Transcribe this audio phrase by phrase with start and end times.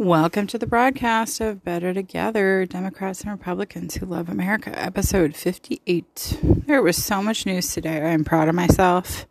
[0.00, 6.38] Welcome to the broadcast of Better Together Democrats and Republicans Who Love America, episode 58.
[6.42, 8.00] There was so much news today.
[8.00, 9.26] I am proud of myself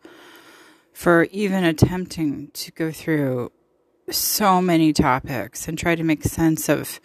[0.92, 3.50] for even attempting to go through
[4.12, 7.00] so many topics and try to make sense of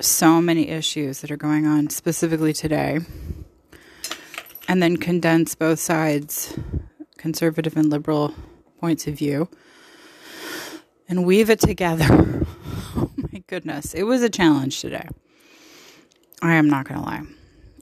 [0.00, 3.00] so many issues that are going on specifically today,
[4.68, 6.58] and then condense both sides,
[7.18, 8.32] conservative and liberal
[8.80, 9.50] points of view
[11.08, 12.46] and weave it together.
[13.54, 13.94] goodness.
[13.94, 15.06] It was a challenge today.
[16.42, 17.22] I am not going to lie.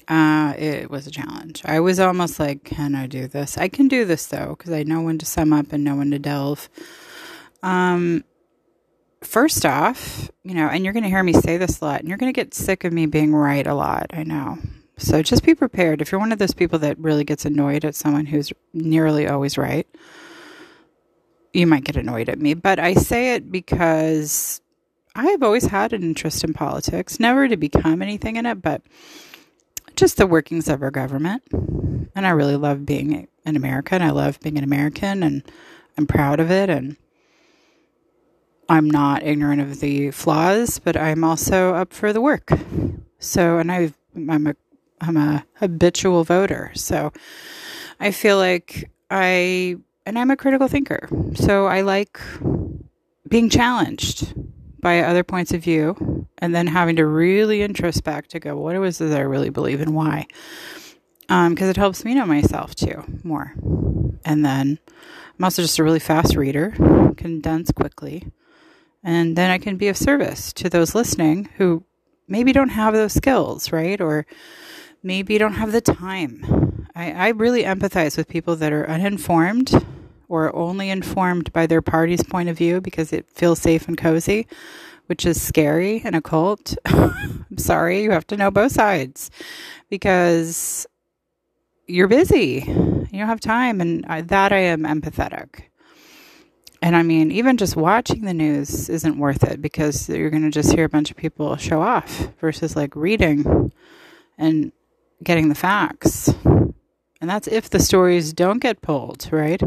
[0.07, 1.63] Uh, it was a challenge.
[1.65, 3.57] I was almost like, can I do this?
[3.57, 6.11] I can do this though, because I know when to sum up and know when
[6.11, 6.69] to delve.
[7.63, 8.23] Um,
[9.23, 12.09] first off, you know, and you're going to hear me say this a lot, and
[12.11, 14.09] you're going to get sick of me being right a lot.
[14.13, 14.59] I know.
[14.99, 16.03] So just be prepared.
[16.03, 19.57] If you're one of those people that really gets annoyed at someone who's nearly always
[19.57, 19.87] right,
[21.55, 24.62] you might get annoyed at me, but I say it because
[25.15, 28.83] I've always had an interest in politics, never to become anything in it, but
[29.95, 31.43] just the workings of our government.
[31.53, 34.01] And I really love being an American.
[34.03, 35.43] I love being an American and
[35.99, 36.71] I'm proud of it.
[36.71, 36.97] And
[38.69, 42.51] I'm not ignorant of the flaws, but I'm also up for the work.
[43.19, 44.57] So, and i am a,
[45.01, 46.73] I'm a habitual voter.
[46.75, 47.13] So
[48.01, 51.09] I feel like I and I'm a critical thinker.
[51.35, 52.19] So I like
[53.29, 54.35] being challenged
[54.83, 59.01] by other points of view and then having to really introspect to go, what was
[59.01, 60.27] it that I really believe and why?
[61.23, 63.55] Because um, it helps me know myself too more.
[64.25, 64.79] And then
[65.39, 66.75] I'm also just a really fast reader,
[67.17, 68.27] condense quickly.
[69.03, 71.85] And then I can be of service to those listening who
[72.29, 74.01] maybe don't have those skills, right?
[74.01, 74.27] Or
[75.03, 76.87] maybe don't have the time.
[76.95, 79.73] I, I really empathize with people that are uninformed
[80.33, 84.47] or only informed by their party's point of view because it feels safe and cozy,
[85.05, 86.75] which is scary in a cult.
[86.87, 89.31] I'm sorry, you have to know both sides
[89.91, 90.87] because
[91.87, 92.65] you're busy.
[92.67, 95.65] You don't have time, and I, that I am empathetic.
[96.81, 100.51] And I mean, even just watching the news isn't worth it because you're going to
[100.51, 103.71] just hear a bunch of people show off versus like reading
[104.39, 104.73] and
[105.23, 106.29] getting the facts.
[107.21, 109.63] And that's if the stories don't get pulled, right?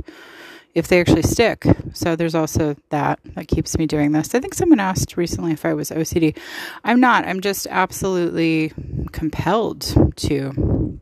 [0.76, 1.66] If they actually stick.
[1.94, 4.36] So there's also that that keeps me doing this.
[4.36, 6.38] I think someone asked recently if I was OCD.
[6.84, 7.26] I'm not.
[7.26, 8.74] I'm just absolutely
[9.14, 9.82] compelled
[10.18, 11.00] to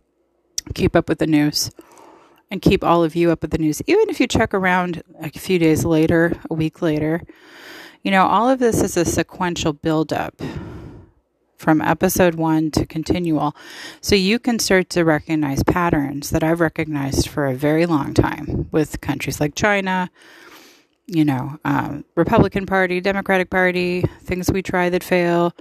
[0.76, 1.72] keep up with the news
[2.52, 3.82] and keep all of you up with the news.
[3.88, 7.24] Even if you check around a few days later, a week later,
[8.04, 10.40] you know, all of this is a sequential buildup
[11.64, 13.56] from episode one to continual.
[14.02, 18.68] So you can start to recognize patterns that I've recognized for a very long time
[18.74, 20.12] with countries like China,
[21.08, 25.54] you know, um, Republican Party, Democratic Party, things we try that fail,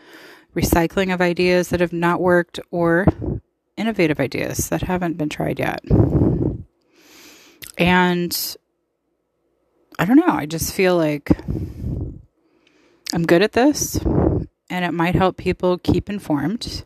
[0.57, 3.07] recycling of ideas that have not worked, or
[3.77, 5.85] innovative ideas that haven't been tried yet.
[7.79, 8.57] And
[10.01, 11.31] I don't know, I just feel like
[13.15, 14.01] I'm good at this
[14.73, 16.85] and it might help people keep informed.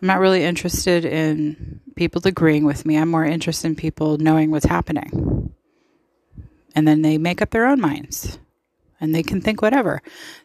[0.00, 2.96] I'm not really interested in people agreeing with me.
[2.96, 5.52] I'm more interested in people knowing what's happening.
[6.74, 8.38] And then they make up their own minds
[9.02, 10.00] and they can think whatever.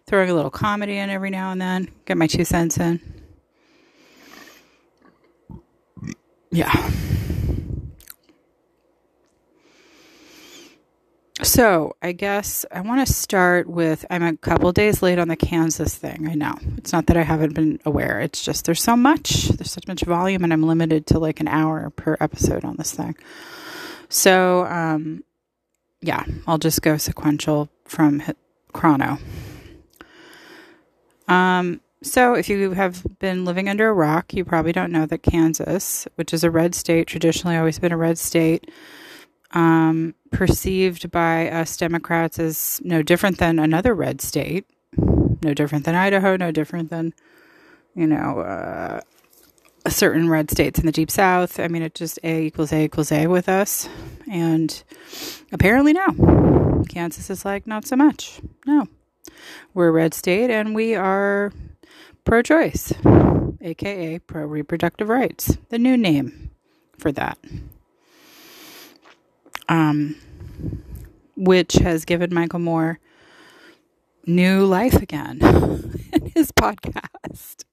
[0.06, 3.00] Throwing a little comedy in every now and then, get my two cents in.
[6.52, 6.92] Yeah.
[11.44, 15.36] So, I guess I want to start with I'm a couple days late on the
[15.36, 16.30] Kansas thing.
[16.30, 16.58] I know.
[16.78, 18.22] It's not that I haven't been aware.
[18.22, 21.50] It's just there's so much, there's such much volume, and I'm limited to like an
[21.50, 23.18] hour per episode on this thing.
[24.08, 25.26] So, um,
[26.00, 28.24] yeah, I'll just go sequential from
[28.72, 29.20] chrono.
[31.28, 35.24] Um, so, if you have been living under a rock, you probably don't know that
[35.24, 38.72] Kansas, which is a red state, traditionally always been a red state,
[39.54, 44.66] um, perceived by us Democrats as no different than another red state,
[44.98, 47.14] no different than Idaho, no different than,
[47.96, 49.02] you know, uh,
[49.88, 51.60] certain red states in the deep south.
[51.60, 53.88] I mean, it just A equals A equals A with us.
[54.32, 54.84] And
[55.52, 56.84] apparently, no.
[56.90, 58.42] Kansas is like, not so much.
[58.66, 58.88] No.
[59.74, 61.52] We're a red state and we are
[62.26, 62.94] pro choice,
[63.62, 66.52] aka pro reproductive rights, the new name
[66.98, 67.38] for that
[69.70, 70.16] um,
[71.36, 73.00] which has given Michael Moore
[74.26, 75.40] new life again
[76.14, 77.66] in his podcast.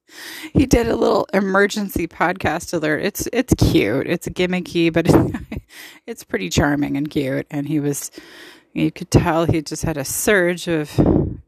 [0.52, 3.02] He did a little emergency podcast alert.
[3.04, 4.08] It's it's cute.
[4.08, 5.08] It's a gimmicky, but
[6.06, 7.46] it's pretty charming and cute.
[7.50, 8.10] And he was,
[8.72, 10.90] you could tell he just had a surge of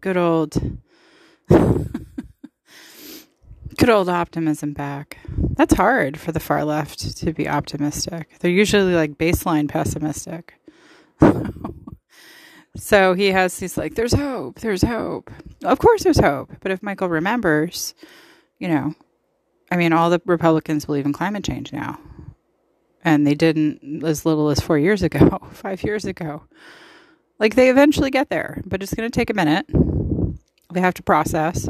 [0.00, 0.78] good old
[3.78, 5.19] Good old optimism back.
[5.56, 8.28] That's hard for the far left to be optimistic.
[8.40, 10.54] They're usually like baseline pessimistic.
[12.76, 15.30] so he has, he's like, there's hope, there's hope.
[15.64, 16.52] Of course there's hope.
[16.60, 17.94] But if Michael remembers,
[18.58, 18.94] you know,
[19.70, 21.98] I mean, all the Republicans believe in climate change now.
[23.04, 26.42] And they didn't as little as four years ago, five years ago.
[27.38, 29.66] Like they eventually get there, but it's going to take a minute.
[30.72, 31.69] They have to process.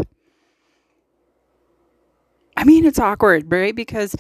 [2.63, 3.75] I mean, it's awkward, right?
[3.75, 4.15] Because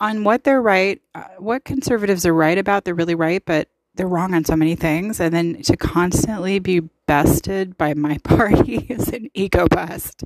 [0.00, 4.08] on what they're right, uh, what conservatives are right about, they're really right, but they're
[4.08, 5.20] wrong on so many things.
[5.20, 10.24] And then to constantly be bested by my party is an ego bust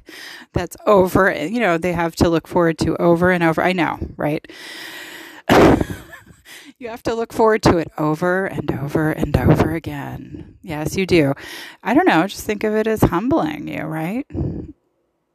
[0.55, 1.31] that's over.
[1.31, 3.61] You know, they have to look forward to over and over.
[3.61, 4.51] I know, right?
[6.79, 10.57] you have to look forward to it over and over and over again.
[10.63, 11.35] Yes, you do.
[11.83, 12.27] I don't know.
[12.27, 14.27] Just think of it as humbling you, right?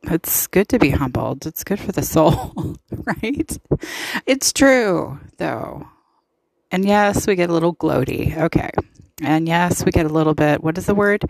[0.06, 1.46] It's good to be humbled.
[1.46, 3.58] It's good for the soul, right?
[4.26, 5.88] It's true, though.
[6.72, 8.36] And yes, we get a little gloaty.
[8.36, 8.70] Okay.
[9.22, 11.24] And yes, we get a little bit, what is the word?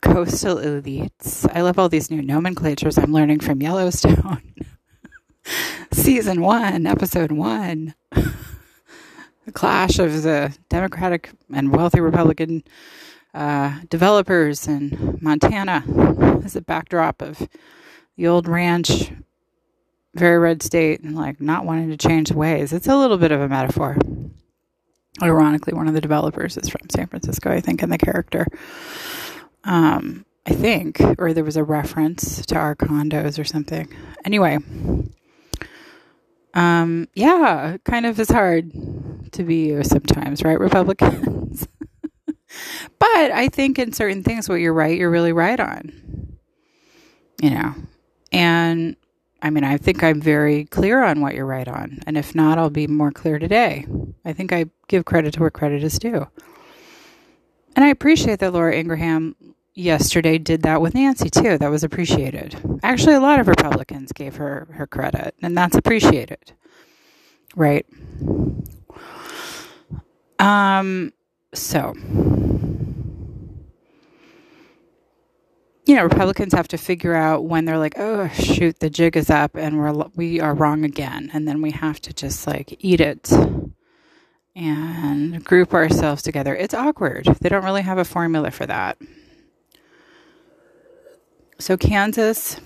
[0.00, 1.48] Coastal elites.
[1.54, 4.54] I love all these new nomenclatures I'm learning from Yellowstone.
[5.92, 7.94] Season one, episode one.
[8.12, 12.64] the clash of the Democratic and wealthy Republican
[13.34, 15.84] uh, developers in Montana
[16.44, 17.48] as a backdrop of
[18.16, 19.12] the old ranch,
[20.14, 22.72] very red state, and like not wanting to change ways.
[22.72, 23.96] It's a little bit of a metaphor.
[25.22, 28.46] Ironically, one of the developers is from San Francisco, I think, in the character.
[29.64, 33.92] Um, I think, or there was a reference to our condos or something.
[34.24, 34.58] Anyway,
[36.54, 38.72] um, yeah, kind of is hard
[39.32, 41.68] to be you sometimes, right, Republicans?
[42.98, 46.38] but I think in certain things, what you're right, you're really right on.
[47.42, 47.74] You know,
[48.32, 48.96] and
[49.42, 52.00] I mean, I think I'm very clear on what you're right on.
[52.06, 53.86] And if not, I'll be more clear today.
[54.24, 56.28] I think I give credit to where credit is due.
[57.74, 59.34] And I appreciate that Laura Ingraham
[59.74, 61.56] yesterday did that with Nancy too.
[61.56, 62.56] That was appreciated.
[62.82, 66.52] Actually, a lot of Republicans gave her her credit, and that's appreciated.
[67.56, 67.86] Right?
[70.38, 71.12] Um
[71.52, 71.94] so
[75.86, 79.28] you know, Republicans have to figure out when they're like, "Oh, shoot, the jig is
[79.28, 83.00] up and we're we are wrong again." And then we have to just like eat
[83.00, 83.32] it
[84.54, 86.54] and group ourselves together.
[86.54, 87.26] It's awkward.
[87.40, 88.98] They don't really have a formula for that.
[91.58, 92.60] So Kansas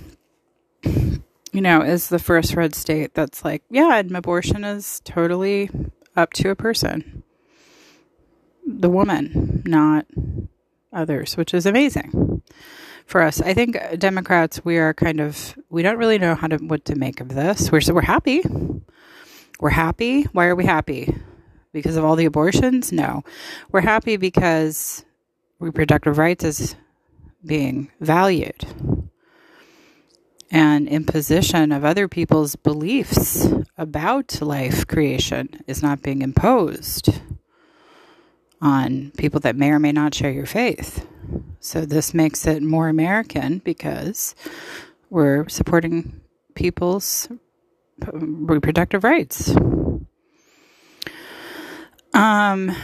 [1.54, 5.70] you know, is the first red state that's like, yeah, abortion is totally
[6.16, 7.22] up to a person.
[8.66, 10.06] The woman, not
[10.92, 12.42] others, which is amazing
[13.06, 13.40] for us.
[13.40, 16.96] I think Democrats, we are kind of we don't really know how to what to
[16.96, 17.70] make of this.
[17.70, 18.42] We're so we're happy.
[19.60, 20.24] We're happy.
[20.24, 21.14] Why are we happy?
[21.72, 22.92] Because of all the abortions?
[22.92, 23.22] No.
[23.70, 25.04] We're happy because
[25.58, 26.76] reproductive rights is
[27.44, 28.64] being valued.
[30.50, 37.10] And imposition of other people's beliefs about life creation is not being imposed
[38.64, 41.06] on people that may or may not share your faith.
[41.60, 44.34] So this makes it more American because
[45.10, 46.20] we're supporting
[46.54, 47.28] people's
[48.12, 49.54] reproductive rights.
[52.14, 52.74] Um,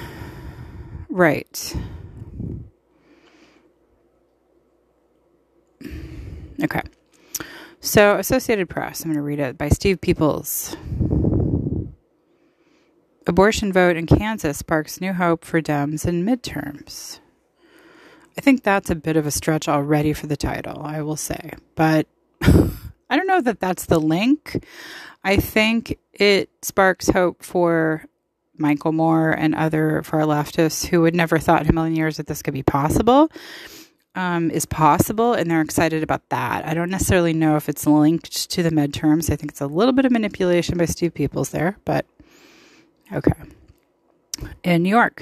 [1.08, 1.76] right.
[6.62, 6.82] Okay.
[7.80, 10.76] So, Associated Press, I'm going to read it by Steve Peoples.
[13.26, 17.20] Abortion vote in Kansas sparks new hope for Dems in midterms.
[18.38, 21.52] I think that's a bit of a stretch already for the title, I will say.
[21.74, 22.06] But
[22.42, 24.64] I don't know that that's the link.
[25.22, 28.04] I think it sparks hope for
[28.56, 32.26] Michael Moore and other far leftists who would never thought in a million years that
[32.26, 33.30] this could be possible.
[34.16, 36.66] Um, is possible, and they're excited about that.
[36.66, 39.30] I don't necessarily know if it's linked to the midterms.
[39.30, 42.06] I think it's a little bit of manipulation by Steve Peoples there, but
[43.12, 43.32] okay.
[44.62, 45.18] In New York,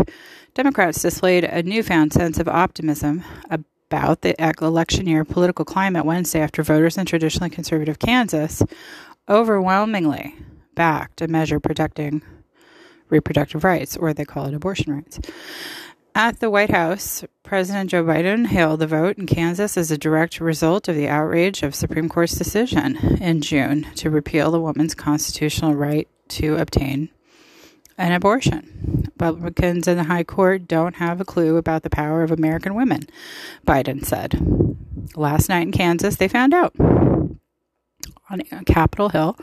[0.54, 6.62] Democrats displayed a newfound sense of optimism about the election year political climate Wednesday after
[6.62, 8.62] voters in traditionally conservative Kansas
[9.28, 10.34] overwhelmingly
[10.74, 12.22] backed a measure protecting
[13.08, 15.18] reproductive rights, or they call it abortion rights.
[16.14, 20.40] At the White House, President Joe Biden hailed the vote in Kansas as a direct
[20.40, 25.74] result of the outrage of Supreme Court's decision in June to repeal the woman's constitutional
[25.74, 27.10] right to obtain
[27.98, 29.02] an abortion.
[29.06, 33.02] Republicans in the high court don't have a clue about the power of American women,
[33.66, 34.76] Biden said.
[35.16, 39.36] Last night in Kansas, they found out on Capitol Hill.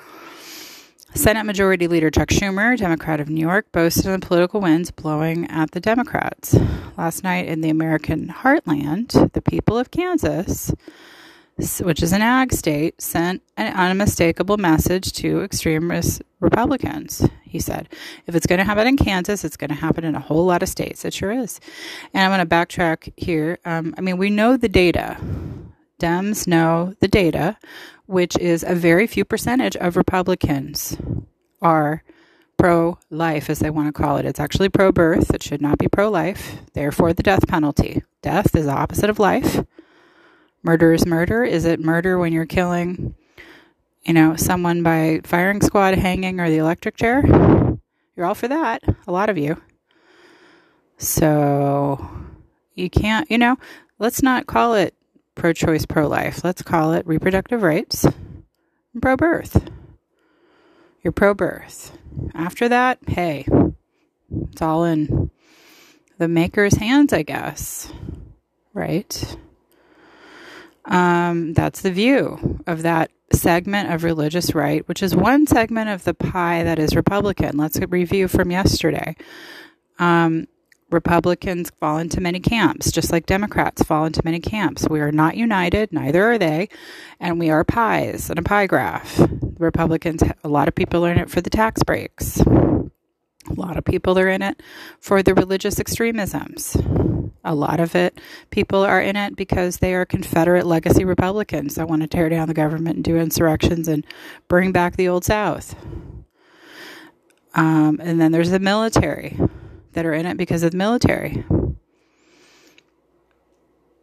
[1.14, 5.50] Senate Majority Leader Chuck Schumer, Democrat of New York, boasted of the political winds blowing
[5.50, 6.58] at the Democrats.
[6.98, 10.74] Last night in the American heartland, the people of Kansas
[11.58, 17.28] which is an ag state, sent an unmistakable message to extremist Republicans.
[17.44, 17.88] He said,
[18.28, 20.62] if it's going to happen in Kansas, it's going to happen in a whole lot
[20.64, 21.06] of states.
[21.06, 21.62] It sure is.
[22.14, 23.60] And I'm going to backtrack here.
[23.64, 25.18] Um, I mean, we know the data.
[25.98, 27.58] Dems know the data,
[28.06, 30.98] which is a very few percentage of Republicans
[31.62, 32.04] are
[32.58, 34.26] pro life, as they want to call it.
[34.26, 35.34] It's actually pro birth.
[35.34, 36.58] It should not be pro life.
[36.74, 38.04] Therefore, the death penalty.
[38.22, 39.64] Death is the opposite of life
[40.66, 41.44] murder is murder?
[41.44, 43.14] Is it murder when you're killing,
[44.04, 47.24] you know, someone by firing squad, hanging, or the electric chair?
[48.16, 49.62] You're all for that, a lot of you.
[50.98, 52.10] So
[52.74, 53.58] you can't, you know,
[54.00, 54.96] let's not call it
[55.36, 56.44] pro choice, pro life.
[56.44, 59.70] Let's call it reproductive rights and pro birth.
[61.04, 61.96] You're pro birth.
[62.34, 63.46] After that, hey,
[64.52, 65.30] it's all in
[66.18, 67.94] the maker's hands, I guess.
[68.74, 69.38] Right?
[70.88, 76.04] Um, that's the view of that segment of religious right, which is one segment of
[76.04, 77.58] the pie that is Republican.
[77.58, 79.16] Let's review from yesterday.
[80.00, 80.48] Um,
[80.92, 84.88] Republicans fall into many camps, just like Democrats fall into many camps.
[84.88, 86.70] We are not united, neither are they,
[87.20, 89.20] and we are pies in a pie graph.
[89.58, 92.40] Republicans, a lot of people are in it for the tax breaks.
[92.40, 94.62] A lot of people are in it
[95.00, 96.78] for the religious extremisms.
[97.46, 101.88] A lot of it, people are in it because they are Confederate legacy Republicans that
[101.88, 104.06] want to tear down the government and do insurrections and
[104.48, 105.76] bring back the Old South.
[107.54, 109.40] Um, and then there's the military
[109.94, 111.46] that are in it because of the military.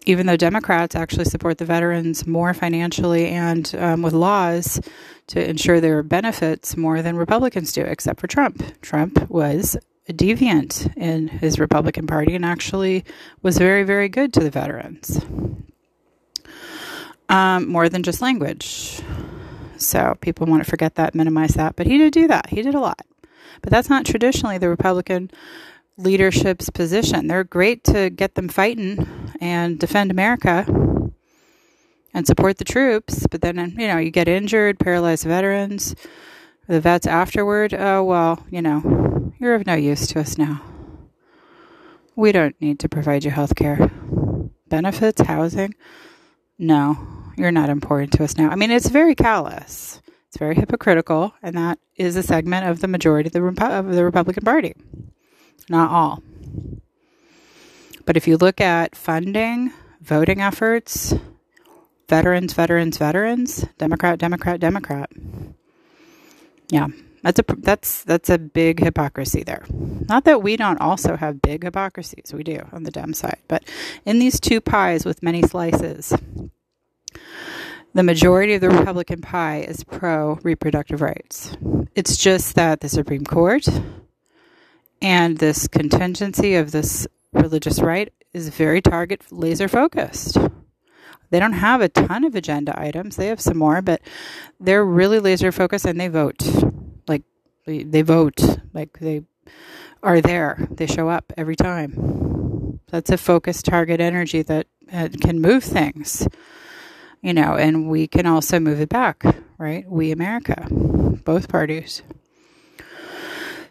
[0.07, 4.81] Even though Democrats actually support the veterans more financially and um, with laws
[5.29, 8.81] to ensure their benefits more than Republicans do, except for Trump.
[8.83, 9.77] Trump was
[10.09, 13.05] a deviant in his Republican Party and actually
[13.43, 15.21] was very, very good to the veterans.
[17.29, 19.01] Um, more than just language.
[19.77, 21.77] So people want to forget that, minimize that.
[21.77, 22.51] But he did do that.
[22.51, 23.01] He did a lot.
[23.63, 25.31] But that's not traditionally the Republican
[25.97, 27.29] leadership's position.
[27.29, 29.07] They're great to get them fighting
[29.41, 30.67] and defend America
[32.13, 33.27] and support the troops.
[33.31, 35.95] But then, you know, you get injured, paralyzed veterans,
[36.73, 37.75] the vets afterward.
[37.75, 40.63] Oh, well, you know, you're of no use to us now.
[42.17, 43.91] We don't need to provide you health care.
[44.69, 45.75] Benefits, housing?
[46.59, 46.97] No,
[47.37, 48.49] you're not important to us now.
[48.49, 50.01] I mean, it's very callous.
[50.29, 53.95] It's very hypocritical, and that is a segment of the majority of the, Repu- of
[53.95, 54.75] the Republican Party.
[55.69, 56.23] Not all.
[58.07, 61.13] But if you look at funding, voting efforts,
[62.09, 65.11] veterans, veterans, veterans, Democrat, Democrat, Democrat.
[66.73, 66.89] Yeah.
[67.23, 69.63] That's a that's that's a big hypocrisy there.
[70.09, 73.63] Not that we don't also have big hypocrisies, we do on the Dem side, but
[74.05, 76.13] in these two pies with many slices,
[77.95, 81.57] the majority of the Republican pie is pro reproductive rights.
[81.95, 83.69] It's just that the Supreme Court
[85.01, 90.39] and this contingency of this religious right is very target laser focused.
[91.33, 93.17] They don't have a ton of agenda items.
[93.17, 94.03] They have some more, but
[94.61, 96.43] they're really laser focused and they vote.
[97.09, 97.23] Like
[97.67, 98.41] they vote.
[98.73, 99.25] Like they
[100.03, 100.69] are there.
[100.71, 102.81] They show up every time.
[102.89, 104.67] That's a focused target energy that
[105.23, 106.29] can move things
[107.23, 109.25] you know and we can also move it back
[109.59, 109.89] right?
[109.89, 110.67] We america
[111.25, 112.03] both parties.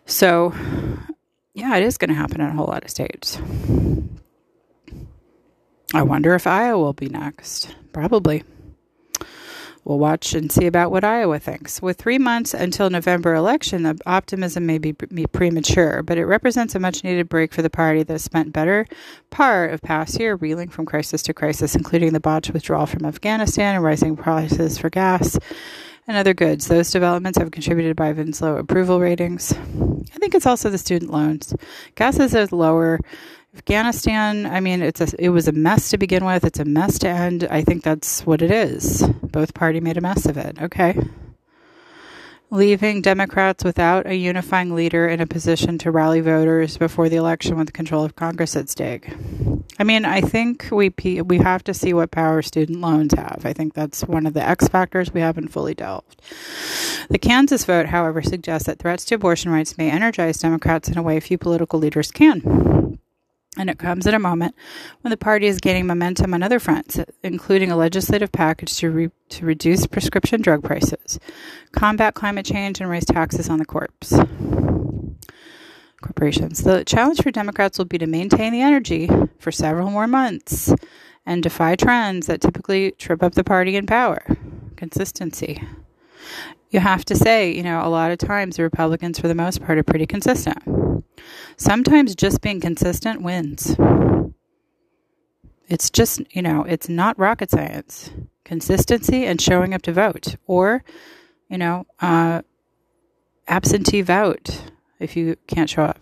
[0.06, 0.54] So
[1.54, 3.38] yeah it is going to happen in a whole lot of states
[5.94, 8.44] i wonder if iowa will be next probably
[9.84, 11.82] We'll watch and see about what Iowa thinks.
[11.82, 16.80] With three months until November election, the optimism may be premature, but it represents a
[16.80, 18.86] much needed break for the party that has spent better
[19.32, 23.76] part of past year reeling from crisis to crisis, including the botched withdrawal from Afghanistan
[23.76, 25.40] and rising prices for gas
[26.08, 26.68] and other goods.
[26.68, 29.52] Those developments have contributed to Biden's low approval ratings.
[29.52, 31.56] I think it's also the student loans.
[31.96, 33.00] Gas is lower
[33.56, 36.44] Afghanistan, I mean, it's a, it was a mess to begin with.
[36.46, 37.48] It's a mess to end.
[37.52, 39.04] I think that's what it is.
[39.24, 40.62] Both party made a mess of it.
[40.62, 40.98] Okay.
[42.52, 47.58] leaving Democrats without a unifying leader in a position to rally voters before the election
[47.58, 49.14] with control of Congress at stake.
[49.80, 50.94] I mean, I think we
[51.26, 53.42] we have to see what power student loans have.
[53.46, 56.22] I think that's one of the X factors we haven't fully delved.
[57.10, 61.04] The Kansas vote, however, suggests that threats to abortion rights may energize Democrats in a
[61.04, 63.00] way few political leaders can.
[63.58, 64.56] And it comes at a moment
[65.02, 69.12] when the party is gaining momentum on other fronts, including a legislative package to, re-
[69.30, 71.20] to reduce prescription drug prices,
[71.74, 73.90] combat climate change, and raise taxes on the corps.
[76.02, 76.64] Corporations.
[76.64, 80.74] The challenge for Democrats will be to maintain the energy for several more months
[81.26, 84.24] and defy trends that typically trip up the party in power.
[84.78, 85.62] Consistency.
[86.72, 89.62] You have to say, you know, a lot of times the Republicans, for the most
[89.62, 90.58] part, are pretty consistent.
[91.58, 93.76] Sometimes just being consistent wins.
[95.68, 98.10] It's just, you know, it's not rocket science.
[98.46, 100.84] Consistency and showing up to vote, or,
[101.50, 102.42] you know, uh,
[103.48, 104.64] absentee vote
[105.00, 106.00] if you can't show up.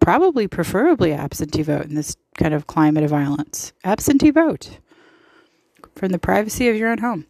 [0.00, 3.72] Probably, preferably absentee vote in this kind of climate of violence.
[3.84, 4.78] Absentee vote
[5.94, 7.26] from the privacy of your own home.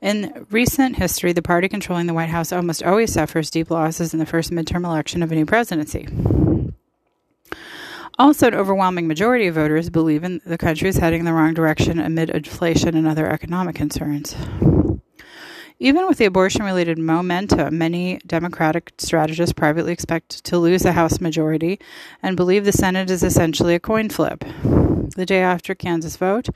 [0.00, 4.18] In recent history, the party controlling the White House almost always suffers deep losses in
[4.18, 6.08] the first midterm election of a new presidency.
[8.18, 11.54] Also, an overwhelming majority of voters believe in the country is heading in the wrong
[11.54, 14.34] direction amid inflation and other economic concerns.
[15.78, 21.20] Even with the abortion related momentum, many Democratic strategists privately expect to lose the House
[21.20, 21.78] majority
[22.22, 24.44] and believe the Senate is essentially a coin flip.
[25.16, 26.48] The day after Kansas vote,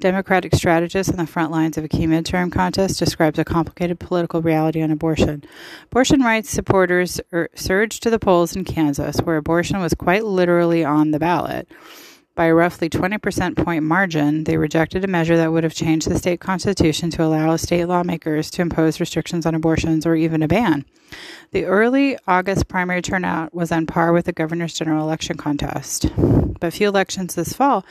[0.00, 4.40] Democratic strategist on the front lines of a key midterm contest describes a complicated political
[4.40, 5.42] reality on abortion.
[5.86, 10.84] Abortion rights supporters er, surged to the polls in Kansas, where abortion was quite literally
[10.84, 11.68] on the ballot.
[12.36, 16.16] By a roughly 20% point margin, they rejected a measure that would have changed the
[16.16, 20.84] state constitution to allow state lawmakers to impose restrictions on abortions or even a ban.
[21.50, 26.06] The early August primary turnout was on par with the governor's general election contest.
[26.60, 27.84] But few elections this fall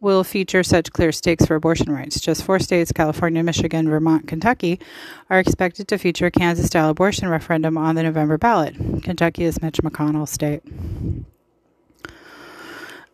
[0.00, 2.20] will feature such clear stakes for abortion rights.
[2.20, 4.80] Just four states, California, Michigan, Vermont, Kentucky,
[5.28, 8.74] are expected to feature a Kansas style abortion referendum on the November ballot.
[9.02, 10.62] Kentucky is Mitch McConnell's state.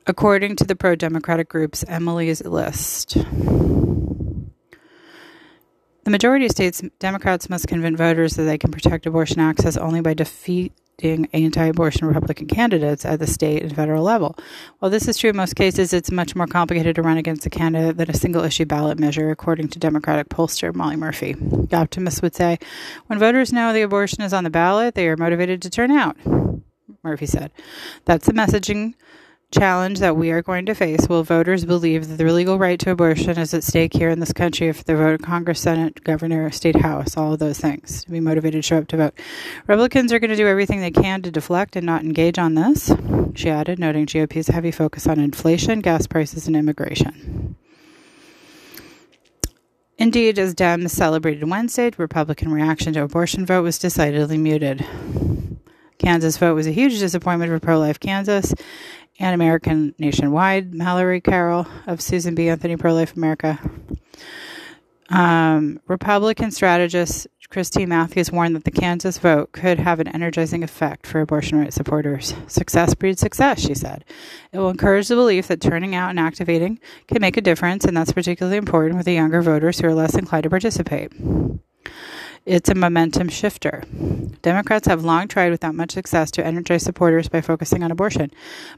[0.07, 3.15] According to the pro Democratic group's Emily's List,
[6.05, 10.01] the majority of states, Democrats must convince voters that they can protect abortion access only
[10.01, 14.37] by defeat anti-abortion Republican candidates at the state and federal level.
[14.79, 17.51] While this is true in most cases, it's much more complicated to run against a
[17.51, 21.35] candidate than a single-issue ballot measure, according to Democratic pollster Molly Murphy.
[21.35, 22.59] The optimist would say,
[23.07, 26.17] when voters know the abortion is on the ballot, they are motivated to turn out.
[27.03, 27.53] Murphy said,
[28.05, 28.95] "That's the messaging."
[29.53, 32.91] Challenge that we are going to face will voters believe that the legal right to
[32.91, 36.51] abortion is at stake here in this country if they vote in Congress, Senate, Governor,
[36.51, 39.19] State House, all of those things, to be motivated to show up to vote.
[39.67, 42.93] Republicans are going to do everything they can to deflect and not engage on this,
[43.35, 47.57] she added, noting GOP's heavy focus on inflation, gas prices, and immigration.
[49.99, 54.85] Indeed, as Dems celebrated Wednesday, Republican reaction to abortion vote was decidedly muted.
[55.99, 58.53] Kansas vote was a huge disappointment for pro life Kansas
[59.19, 62.49] and American Nationwide, Mallory Carroll of Susan B.
[62.49, 63.59] Anthony Pro Life America.
[65.09, 71.07] Um, Republican strategist Christine Matthews warned that the Kansas vote could have an energizing effect
[71.07, 72.35] for abortion rights supporters.
[72.49, 74.05] Success breeds success, she said.
[74.53, 77.97] It will encourage the belief that turning out and activating can make a difference, and
[77.97, 81.13] that's particularly important with the younger voters who are less inclined to participate.
[82.47, 83.83] It's a momentum shifter.
[84.43, 88.31] Democrats have long tried without much success to energize supporters by focusing on abortion,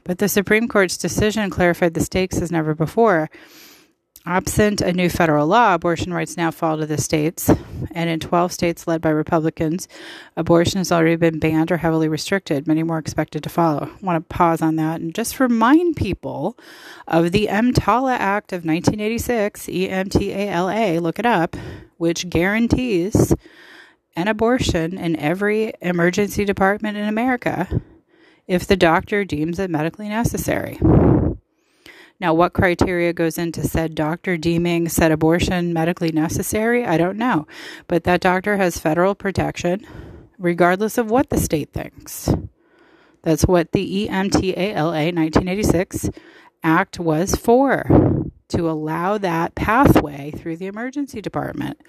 [0.03, 3.29] but the Supreme Court's decision clarified the stakes as never before.
[4.29, 7.49] Absent a new federal law, abortion rights now fall to the states,
[7.93, 9.87] and in 12 states led by Republicans,
[10.37, 12.67] abortion has already been banned or heavily restricted.
[12.67, 13.89] Many more expected to follow.
[13.91, 16.55] I want to pause on that and just remind people
[17.07, 21.55] of the EMTALA Act of 1986, E M T A L A, look it up,
[21.97, 23.33] which guarantees
[24.15, 27.81] an abortion in every emergency department in America
[28.45, 30.77] if the doctor deems it medically necessary.
[32.19, 36.85] Now, what criteria goes into said doctor deeming said abortion medically necessary?
[36.85, 37.47] I don't know.
[37.87, 39.85] But that doctor has federal protection
[40.37, 42.29] regardless of what the state thinks.
[43.21, 46.09] That's what the EMTALA 1986
[46.63, 51.79] Act was for to allow that pathway through the emergency department.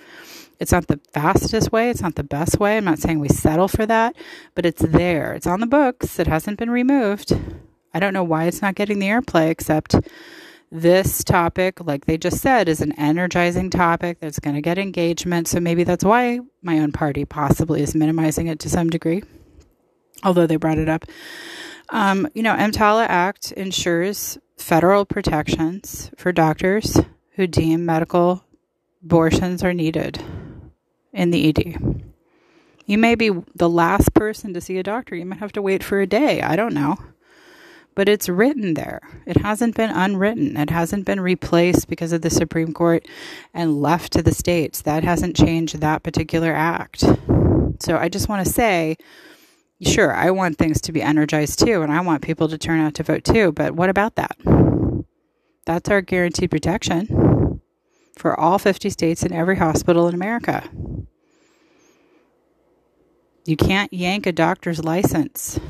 [0.59, 2.77] It's not the fastest way, it's not the best way.
[2.77, 4.14] I'm not saying we settle for that,
[4.55, 5.33] but it's there.
[5.33, 7.33] It's on the books, it hasn't been removed.
[7.92, 9.96] I don't know why it's not getting the airplay, except
[10.70, 15.48] this topic, like they just said, is an energizing topic that's going to get engagement.
[15.48, 19.24] So maybe that's why my own party possibly is minimizing it to some degree,
[20.22, 21.05] although they brought it up.
[21.88, 27.00] Um, you know, EMTALA Act ensures federal protections for doctors
[27.33, 28.44] who deem medical
[29.03, 30.22] abortions are needed
[31.12, 32.05] in the ED.
[32.87, 35.16] You may be the last person to see a doctor.
[35.16, 36.42] You might have to wait for a day.
[36.42, 36.96] I don't know
[38.01, 39.03] but it's written there.
[39.27, 40.57] It hasn't been unwritten.
[40.57, 43.07] It hasn't been replaced because of the Supreme Court
[43.53, 44.81] and left to the states.
[44.81, 47.05] That hasn't changed that particular act.
[47.79, 48.97] So I just want to say,
[49.83, 52.95] sure, I want things to be energized too, and I want people to turn out
[52.95, 54.35] to vote too, but what about that?
[55.67, 57.61] That's our guaranteed protection
[58.17, 60.67] for all 50 states and every hospital in America.
[63.45, 65.61] You can't yank a doctor's license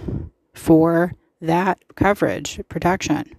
[0.55, 3.37] for that coverage protection.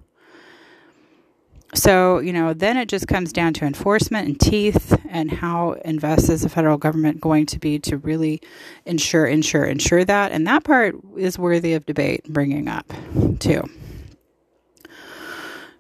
[1.74, 6.28] So, you know, then it just comes down to enforcement and teeth and how invests
[6.28, 8.42] is the federal government going to be to really
[8.86, 10.34] ensure, ensure, ensure that.
[10.34, 12.92] And that part is worthy of debate bringing up,
[13.40, 13.64] too.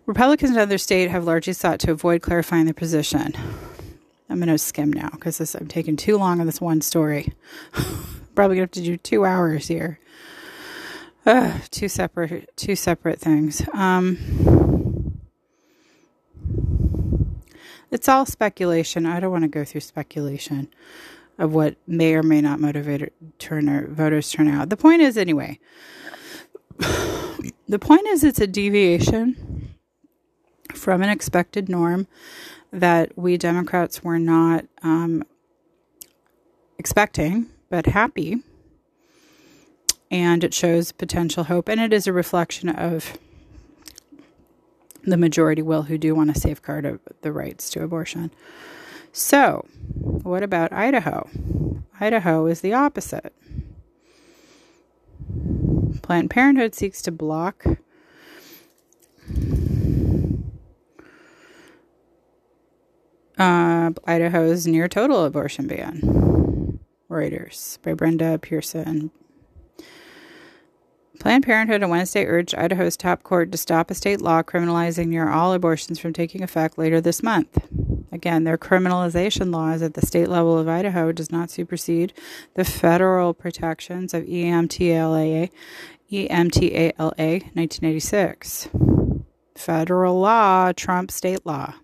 [0.05, 3.33] Republicans in other states have largely sought to avoid clarifying their position.
[4.29, 7.33] I'm going to skim now because I'm taking too long on this one story.
[8.33, 9.99] Probably going to have to do two hours here.
[11.23, 13.61] Two separate two separate things.
[13.73, 15.19] Um,
[17.91, 19.05] it's all speculation.
[19.05, 20.67] I don't want to go through speculation
[21.37, 24.69] of what may or may not motivate turn voters turn out.
[24.69, 25.59] The point is, anyway,
[26.79, 29.75] the point is, it's a deviation
[30.73, 32.07] from an expected norm
[32.71, 35.23] that we Democrats were not um,
[36.79, 38.41] expecting, but happy
[40.11, 43.17] and it shows potential hope, and it is a reflection of
[45.03, 48.29] the majority will who do want to safeguard the rights to abortion.
[49.13, 51.29] So, what about Idaho?
[51.99, 53.33] Idaho is the opposite.
[56.01, 57.65] Planned Parenthood seeks to block
[63.37, 66.79] uh, Idaho's near total abortion ban.
[67.09, 69.11] Reuters by Brendan Pierson
[71.21, 75.29] Planned Parenthood on Wednesday urged Idaho's top court to stop a state law criminalizing near
[75.29, 77.59] all abortions from taking effect later this month.
[78.11, 82.11] Again, their criminalization laws at the state level of Idaho does not supersede
[82.55, 85.51] the federal protections of EMTLA,
[86.11, 88.69] EMTALA 1986.
[89.55, 91.75] Federal law trumps state law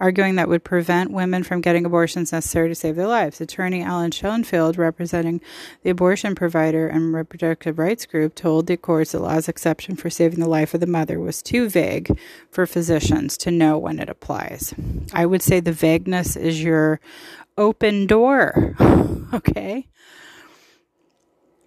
[0.00, 3.40] arguing that would prevent women from getting abortions necessary to save their lives.
[3.40, 5.40] Attorney Alan Schoenfeld, representing
[5.82, 10.40] the abortion provider and reproductive rights group, told the courts the law's exception for saving
[10.40, 12.18] the life of the mother was too vague
[12.50, 14.74] for physicians to know when it applies.
[15.12, 17.00] I would say the vagueness is your
[17.58, 18.74] open door.
[19.34, 19.86] okay?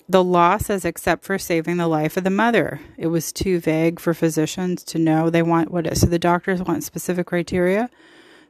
[0.09, 2.81] The law says except for saving the life of the mother.
[2.97, 5.29] It was too vague for physicians to know.
[5.29, 7.89] They want what is so the doctors want specific criteria.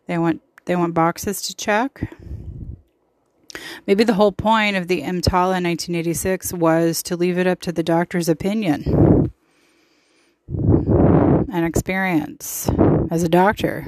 [0.08, 2.14] They want they want boxes to check.
[3.86, 7.72] Maybe the whole point of the EMTALA in 1986 was to leave it up to
[7.72, 9.32] the doctor's opinion
[10.48, 12.70] and experience
[13.12, 13.86] as a doctor.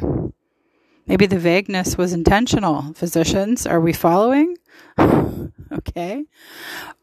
[1.07, 2.93] Maybe the vagueness was intentional.
[2.93, 4.57] Physicians, are we following?
[5.71, 6.25] okay.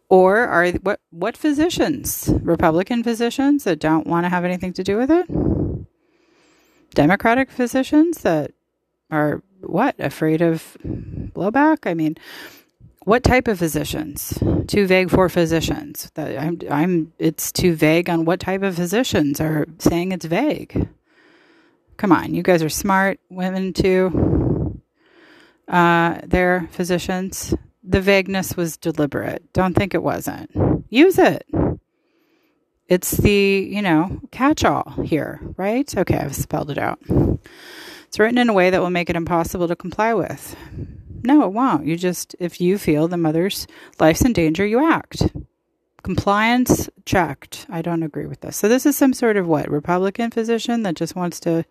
[0.09, 2.29] Or are what what physicians?
[2.43, 5.27] Republican physicians that don't want to have anything to do with it?
[6.95, 8.51] Democratic physicians that
[9.13, 9.95] are what?
[9.99, 11.87] Afraid of blowback?
[11.87, 12.17] I mean
[13.05, 14.39] what type of physicians?
[14.69, 16.11] Too vague for physicians.
[16.17, 20.89] I'm i'm it's too vague on what type of physicians are saying it's vague.
[21.97, 24.81] Come on you guys are smart women too.
[25.69, 27.55] Uh they're physicians.
[27.85, 29.53] The vagueness was deliberate.
[29.53, 30.51] Don't think it wasn't.
[30.89, 31.45] Use it.
[32.89, 35.97] It's the you know catch all here right?
[35.97, 37.01] Okay i've spelled it out
[38.13, 40.55] it's written in a way that will make it impossible to comply with.
[41.25, 41.87] No, it won't.
[41.87, 43.67] You just, if you feel the mother's
[43.99, 45.33] life's in danger, you act.
[46.03, 47.65] Compliance checked.
[47.71, 48.59] I don't agree with this.
[48.59, 49.71] So, this is some sort of what?
[49.71, 51.65] Republican physician that just wants to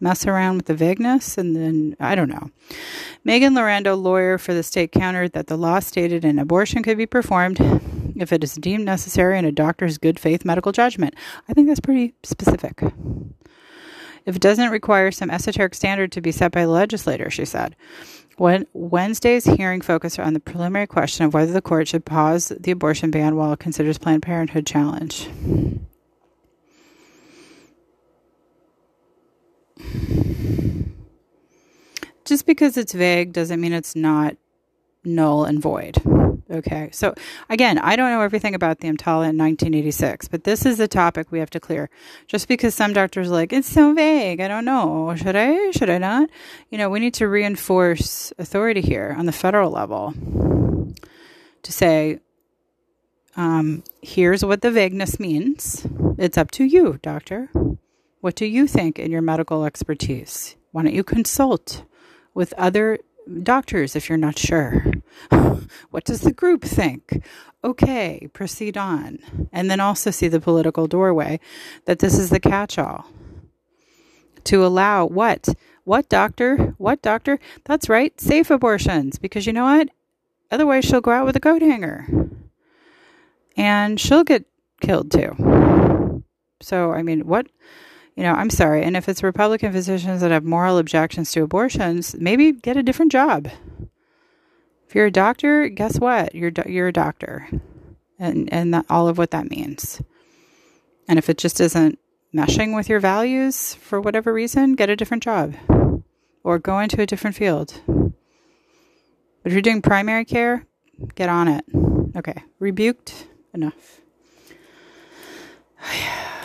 [0.00, 1.38] mess around with the vagueness?
[1.38, 2.50] And then, I don't know.
[3.22, 7.06] Megan Larrondo, lawyer for the state, countered that the law stated an abortion could be
[7.06, 7.60] performed
[8.16, 11.14] if it is deemed necessary in a doctor's good faith medical judgment.
[11.48, 12.82] I think that's pretty specific
[14.26, 17.76] if it doesn't require some esoteric standard to be set by the legislator, she said.
[18.36, 22.72] When Wednesday's hearing focused on the preliminary question of whether the court should pause the
[22.72, 25.28] abortion ban while it considers Planned Parenthood challenge.
[32.24, 34.36] just because it's vague doesn't mean it's not
[35.04, 35.98] null and void.
[36.50, 36.90] Okay.
[36.92, 37.14] So
[37.48, 41.30] again, I don't know everything about the EMTALA in 1986, but this is a topic
[41.30, 41.88] we have to clear.
[42.26, 44.40] Just because some doctors are like, it's so vague.
[44.40, 45.14] I don't know.
[45.16, 45.70] Should I?
[45.70, 46.28] Should I not?
[46.70, 50.14] You know, we need to reinforce authority here on the federal level
[51.62, 52.20] to say,
[53.36, 55.86] um, here's what the vagueness means.
[56.18, 57.50] It's up to you, doctor.
[58.20, 60.56] What do you think in your medical expertise?
[60.70, 61.84] Why don't you consult
[62.32, 62.98] with other
[63.42, 64.84] doctors if you're not sure?
[65.90, 67.22] what does the group think?
[67.62, 69.18] Okay, proceed on.
[69.52, 71.40] And then also see the political doorway
[71.86, 73.06] that this is the catch all.
[74.44, 75.48] To allow what?
[75.84, 76.74] What doctor?
[76.78, 77.38] What doctor?
[77.64, 79.18] That's right, safe abortions.
[79.18, 79.88] Because you know what?
[80.50, 82.06] Otherwise, she'll go out with a coat hanger.
[83.56, 84.44] And she'll get
[84.80, 86.22] killed too.
[86.60, 87.46] So, I mean, what?
[88.16, 88.82] You know, I'm sorry.
[88.84, 93.12] And if it's Republican physicians that have moral objections to abortions, maybe get a different
[93.12, 93.48] job.
[94.86, 96.34] If you're a doctor, guess what?
[96.34, 97.48] You're you're a doctor,
[98.18, 100.00] and and that, all of what that means.
[101.08, 101.98] And if it just isn't
[102.34, 105.54] meshing with your values for whatever reason, get a different job,
[106.44, 107.80] or go into a different field.
[107.86, 110.66] But if you're doing primary care,
[111.16, 111.64] get on it.
[112.16, 114.00] Okay, rebuked enough.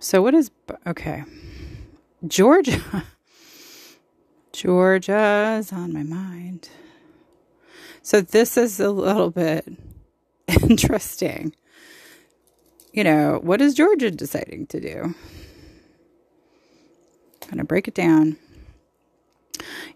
[0.00, 0.50] So what is
[0.86, 1.24] okay?
[2.26, 3.04] Georgia.
[4.52, 6.70] Georgia is on my mind.
[8.02, 9.68] So this is a little bit
[10.62, 11.54] interesting.
[12.92, 15.14] You know, what is Georgia deciding to do?
[17.42, 18.38] I'm going to break it down.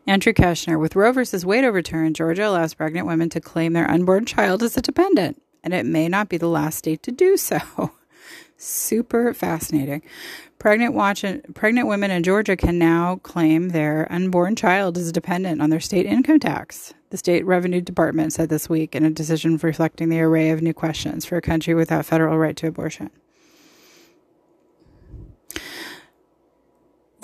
[0.06, 4.26] Andrew Keshner, with Roe versus Wade overturned, Georgia allows pregnant women to claim their unborn
[4.26, 7.58] child as a dependent, and it may not be the last state to do so.
[8.64, 10.00] Super fascinating.
[10.58, 11.22] Pregnant watch
[11.52, 16.06] pregnant women in Georgia can now claim their unborn child is dependent on their state
[16.06, 16.94] income tax.
[17.10, 20.72] The state revenue department said this week in a decision reflecting the array of new
[20.72, 23.10] questions for a country without federal right to abortion.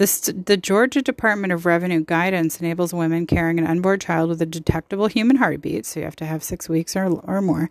[0.01, 4.47] The, the Georgia Department of Revenue guidance enables women carrying an unborn child with a
[4.47, 7.69] detectable human heartbeat, so you have to have six weeks or, or more,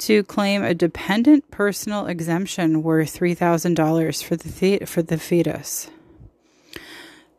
[0.00, 5.88] to claim a dependent personal exemption worth $3,000 for the, for the fetus.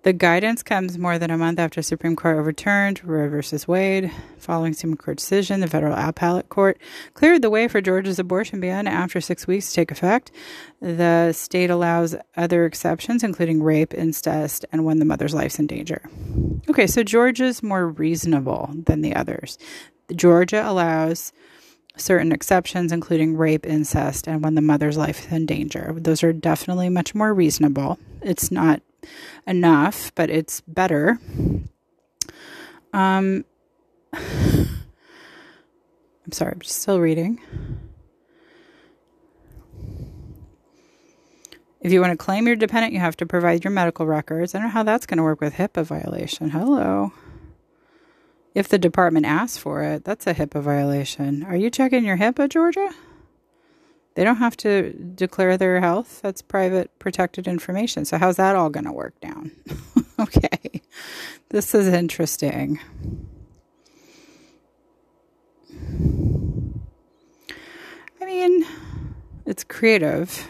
[0.04, 3.58] The guidance comes more than a month after Supreme Court overturned Roe v.
[3.68, 4.12] Wade.
[4.40, 6.80] Following Supreme Court decision, the federal appellate court
[7.14, 10.32] cleared the way for Georgia's abortion ban after six weeks to take effect.
[10.82, 16.02] The state allows other exceptions, including rape, incest, and when the mother's life's in danger.
[16.68, 19.60] Okay, so Georgia's more reasonable than the others.
[20.16, 21.32] Georgia allows
[21.96, 25.94] certain exceptions, including rape, incest, and when the mother's life is in danger.
[25.96, 28.00] Those are definitely much more reasonable.
[28.24, 28.82] It's not
[29.48, 31.20] enough, but it's better.
[32.94, 33.46] Um,
[34.14, 34.68] I'm
[36.32, 37.40] sorry, I'm still reading.
[41.82, 44.54] If you want to claim you're dependent, you have to provide your medical records.
[44.54, 46.52] I don't know how that's going to work with HIPAA violation.
[46.52, 47.12] Hello.
[48.54, 51.44] If the department asks for it, that's a HIPAA violation.
[51.44, 52.92] Are you checking your HIPAA, Georgia?
[54.16, 56.20] They don't have to declare their health.
[56.22, 58.06] That's private protected information.
[58.06, 59.52] So, how's that all going to work down?
[60.20, 60.82] okay.
[61.50, 62.80] This is interesting.
[68.22, 68.66] I mean,
[69.46, 70.48] it's creative.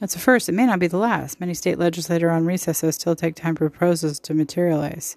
[0.00, 0.48] It's a first.
[0.48, 1.40] It may not be the last.
[1.40, 5.16] Many state legislators on recess still take time for proposals to materialize.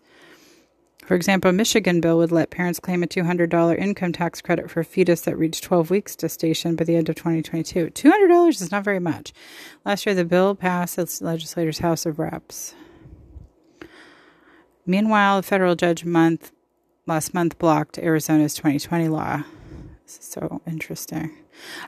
[1.06, 4.80] For example, a Michigan bill would let parents claim a $200 income tax credit for
[4.80, 7.92] a fetus that reached 12 weeks gestation by the end of 2022.
[7.92, 9.32] $200 is not very much.
[9.86, 12.74] Last year, the bill passed the legislators' House of Reps.
[14.88, 16.52] Meanwhile, a federal judge month
[17.06, 19.44] last month blocked Arizona's 2020 law.
[20.06, 21.36] So interesting.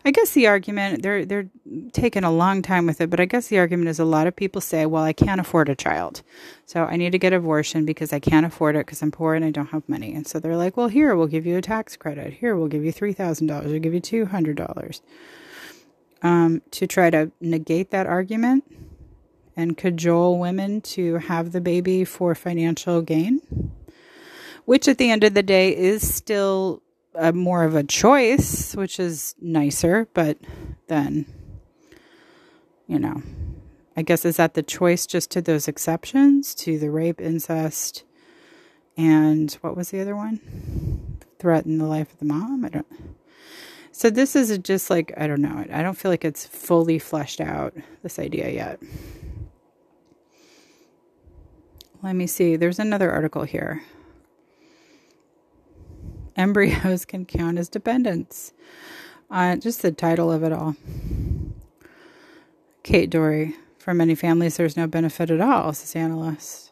[0.04, 1.50] I guess the argument they're they're
[1.94, 4.36] taking a long time with it, but I guess the argument is a lot of
[4.36, 6.24] people say, "Well, I can't afford a child,
[6.66, 9.46] so I need to get abortion because I can't afford it because I'm poor and
[9.46, 11.96] I don't have money." And so they're like, "Well, here we'll give you a tax
[11.96, 12.34] credit.
[12.34, 13.72] Here we'll give you three thousand dollars.
[13.72, 15.02] We'll give you two hundred dollars."
[16.24, 18.64] Um, to try to negate that argument
[19.56, 23.42] and cajole women to have the baby for financial gain,
[24.66, 26.82] which at the end of the day is still
[27.18, 30.38] a more of a choice, which is nicer, but
[30.88, 31.26] then,
[32.88, 33.22] you know,
[33.96, 38.04] I guess is that the choice just to those exceptions to the rape, incest,
[38.96, 40.40] and what was the other one?
[41.40, 42.66] threaten the life of the mom.
[42.66, 42.88] I don't.
[43.92, 45.66] So this is just like I don't know.
[45.72, 48.80] I don't feel like it's fully fleshed out this idea yet.
[52.04, 52.56] Let me see.
[52.56, 53.82] There's another article here.
[56.38, 58.54] Embryos can count as dependents.
[59.30, 60.76] Uh, just the title of it all.
[62.84, 63.54] Kate Dore.
[63.80, 66.72] For many families, there's no benefit at all, says analyst.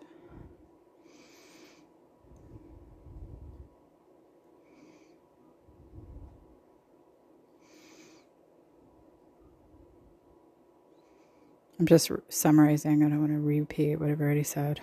[11.79, 13.03] I'm just summarizing.
[13.03, 14.81] I don't want to repeat what I've already said.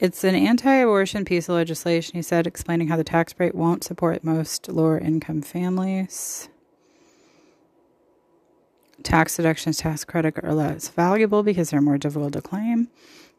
[0.00, 3.84] It's an anti abortion piece of legislation, he said, explaining how the tax rate won't
[3.84, 6.48] support most lower income families.
[9.02, 12.88] Tax deductions, tax credit are less valuable because they're more difficult to claim.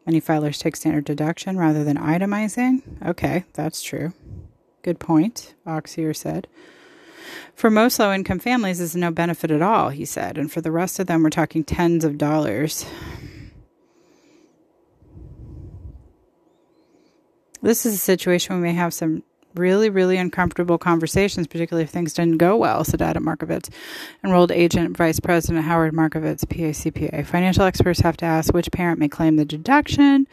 [0.06, 2.82] Many filers take standard deduction rather than itemizing.
[3.04, 4.12] Okay, that's true.
[4.82, 6.46] Good point, Oxier said.
[7.56, 10.60] For most low income families, this is no benefit at all, he said, and for
[10.60, 12.86] the rest of them, we're talking tens of dollars.
[17.62, 19.22] This is a situation we may have some
[19.54, 23.68] really, really uncomfortable conversations, particularly if things didn't go well, said Adam Markovitz,
[24.24, 27.24] enrolled agent Vice President Howard Markovitz, PACPA.
[27.26, 30.26] Financial experts have to ask which parent may claim the deduction,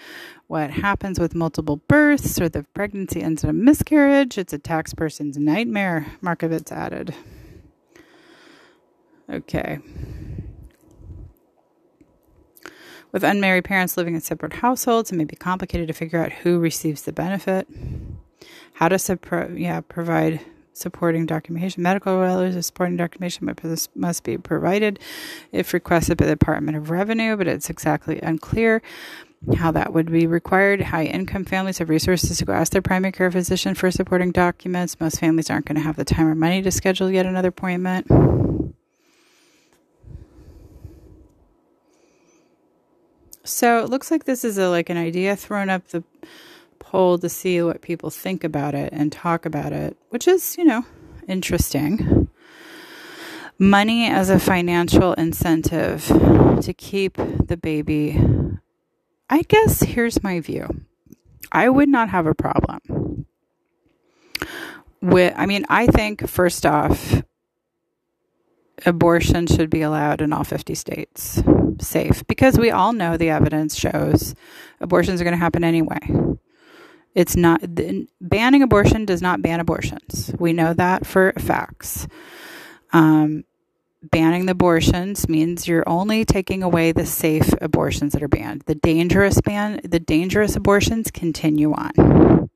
[0.48, 4.38] what happens with multiple births, or the pregnancy ends in a miscarriage.
[4.38, 7.14] It's a tax person's nightmare, Markovitz added.
[9.30, 9.80] Okay.
[13.12, 16.60] With unmarried parents living in separate households, it may be complicated to figure out who
[16.60, 17.68] receives the benefit.
[18.74, 20.42] How to suppro- yeah, provide
[20.74, 21.84] supporting documentation.
[21.84, 23.54] Medical relatives supporting documentation
[23.96, 25.00] must be provided
[25.52, 28.82] if requested by the Department of Revenue, but it's exactly unclear
[29.58, 30.82] how that would be required.
[30.82, 35.00] High income families have resources to go ask their primary care physician for supporting documents.
[35.00, 38.08] Most families aren't going to have the time or money to schedule yet another appointment.
[43.50, 46.04] So it looks like this is a, like an idea thrown up the
[46.78, 50.64] poll to see what people think about it and talk about it, which is, you
[50.64, 50.86] know,
[51.28, 52.30] interesting.
[53.58, 56.06] Money as a financial incentive
[56.62, 58.22] to keep the baby.
[59.30, 60.82] I guess here's my view.
[61.52, 63.26] I would not have a problem
[65.02, 67.24] with, I mean, I think first off,
[68.86, 71.42] abortion should be allowed in all 50 states
[71.80, 74.36] safe because we all know the evidence shows
[74.82, 76.00] abortions are going to happen anyway.
[77.16, 77.62] It's not
[78.22, 80.34] banning abortion does not ban abortions.
[80.40, 82.08] We know that for facts.
[82.94, 83.44] Um,
[84.02, 88.64] banning the abortions means you're only taking away the safe abortions that are banned.
[88.66, 92.50] The dangerous ban, the dangerous abortions continue on.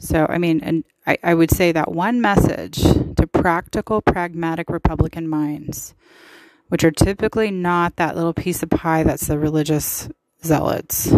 [0.00, 5.28] So, I mean, and I, I would say that one message to practical, pragmatic Republican
[5.28, 5.94] minds,
[6.68, 10.08] which are typically not that little piece of pie that's the religious
[10.42, 11.12] zealots.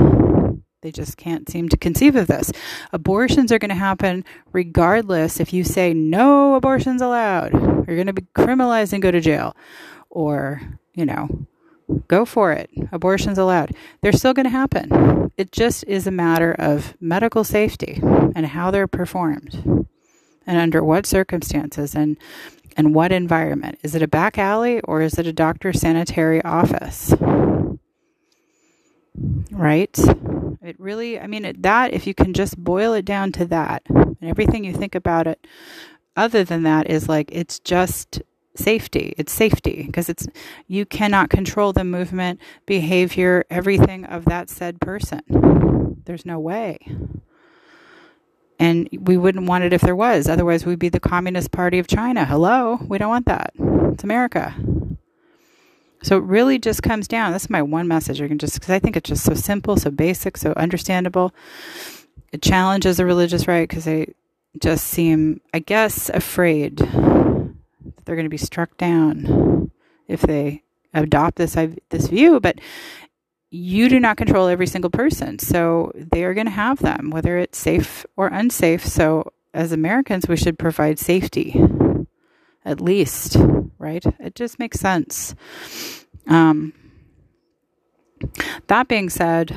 [0.82, 2.50] They just can't seem to conceive of this.
[2.92, 7.52] Abortions are going to happen regardless if you say no abortions allowed.
[7.52, 9.54] You're going to be criminalized and go to jail.
[10.10, 10.60] Or,
[10.92, 11.46] you know,
[12.08, 12.70] go for it.
[12.90, 13.74] Abortions allowed.
[14.00, 15.30] They're still going to happen.
[15.36, 19.86] It just is a matter of medical safety and how they're performed
[20.46, 22.16] and under what circumstances and
[22.76, 23.78] and what environment.
[23.82, 27.14] Is it a back alley or is it a doctor's sanitary office?
[29.50, 29.98] Right?
[30.62, 34.16] It really, I mean, that, if you can just boil it down to that, and
[34.22, 35.46] everything you think about it,
[36.16, 38.22] other than that, is like it's just
[38.54, 39.14] safety.
[39.16, 40.26] It's safety because it's
[40.66, 46.02] you cannot control the movement, behavior, everything of that said person.
[46.04, 46.78] There's no way.
[48.58, 50.28] And we wouldn't want it if there was.
[50.28, 52.24] Otherwise, we'd be the Communist Party of China.
[52.24, 52.78] Hello?
[52.86, 53.52] We don't want that.
[53.92, 54.54] It's America.
[56.02, 57.32] So it really just comes down.
[57.32, 58.20] That's my one message.
[58.20, 61.32] You can just because I think it's just so simple, so basic, so understandable.
[62.32, 64.14] It challenges the religious right because they
[64.60, 66.80] just seem, I guess, afraid
[68.12, 69.70] they're going to be struck down
[70.06, 71.56] if they adopt this
[71.88, 72.40] this view.
[72.40, 72.60] But
[73.50, 77.38] you do not control every single person, so they are going to have them, whether
[77.38, 78.84] it's safe or unsafe.
[78.84, 81.58] So as Americans, we should provide safety
[82.66, 83.38] at least,
[83.78, 84.04] right?
[84.20, 85.34] It just makes sense.
[86.26, 86.74] Um,
[88.66, 89.52] that being said,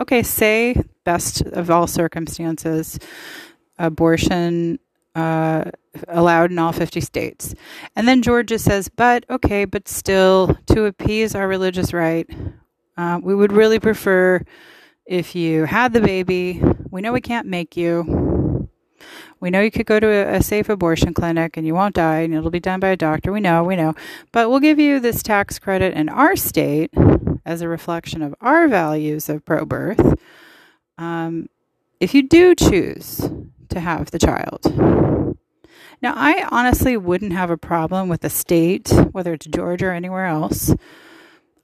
[0.00, 2.98] okay, say best of all circumstances,
[3.78, 4.80] abortion
[5.14, 5.70] uh,
[6.08, 7.54] allowed in all 50 states.
[7.96, 12.28] And then Georgia says, but okay, but still, to appease our religious right,
[12.96, 14.40] Uh, we would really prefer
[15.04, 16.62] if you had the baby.
[16.90, 18.68] We know we can't make you.
[19.40, 22.20] We know you could go to a, a, safe abortion clinic and you won't die
[22.20, 23.32] and it'll be done by a doctor.
[23.32, 23.94] We know, we know.
[24.32, 26.94] But we'll give you this tax credit in our state
[27.44, 30.14] as a reflection of our values of pro birth.
[30.96, 31.48] Um,
[32.00, 33.28] if you do choose
[33.70, 34.60] to have the child.
[36.02, 40.26] Now, I honestly wouldn't have a problem with the state, whether it's Georgia or anywhere
[40.26, 40.74] else,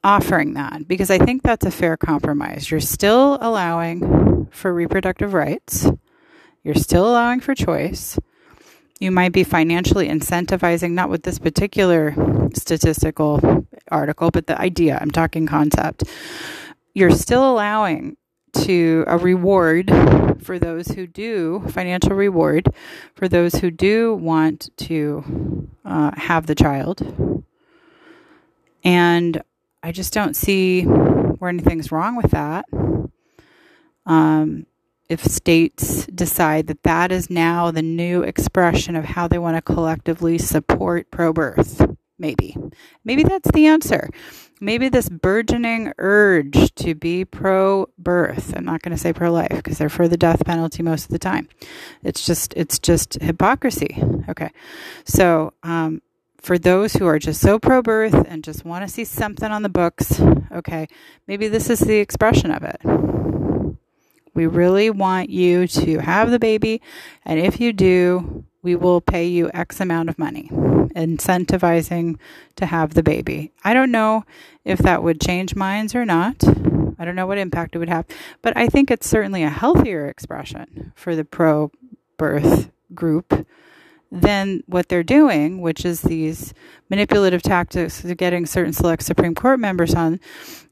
[0.02, 2.70] offering that because I think that's a fair compromise.
[2.70, 5.90] You're still allowing for reproductive rights,
[6.62, 8.18] you're still allowing for choice.
[8.98, 12.14] You might be financially incentivizing, not with this particular
[12.54, 16.04] statistical article, but the idea, I'm talking concept.
[16.92, 18.18] You're still allowing
[18.52, 19.90] to a reward
[20.42, 22.68] for those who do financial reward
[23.14, 27.44] for those who do want to uh, have the child.
[28.82, 29.42] And
[29.82, 32.64] i just don't see where anything's wrong with that.
[34.06, 34.66] Um,
[35.08, 39.62] if states decide that that is now the new expression of how they want to
[39.62, 41.84] collectively support pro birth
[42.20, 42.56] maybe.
[43.04, 44.10] Maybe that's the answer.
[44.60, 49.48] Maybe this burgeoning urge to be pro birth i'm not going to say pro life
[49.48, 51.48] because they're for the death penalty most of the time.
[52.04, 54.02] It's just it's just hypocrisy.
[54.28, 54.50] Okay.
[55.04, 56.02] So um,
[56.40, 59.62] for those who are just so pro birth and just want to see something on
[59.62, 60.20] the books
[60.52, 60.88] okay
[61.26, 62.80] maybe this is the expression of it.
[64.32, 66.82] We really want you to have the baby
[67.24, 70.50] and if you do we will pay you X amount of money,
[70.94, 72.18] incentivizing
[72.56, 73.52] to have the baby.
[73.64, 74.24] I don't know
[74.64, 76.42] if that would change minds or not.
[76.98, 78.06] I don't know what impact it would have,
[78.42, 81.70] but I think it's certainly a healthier expression for the pro
[82.18, 83.46] birth group
[84.12, 86.52] than what they're doing, which is these
[86.90, 90.20] manipulative tactics of getting certain select Supreme Court members on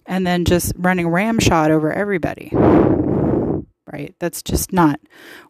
[0.06, 2.52] and then just running ramshot over everybody
[3.92, 4.14] right?
[4.18, 5.00] That's just not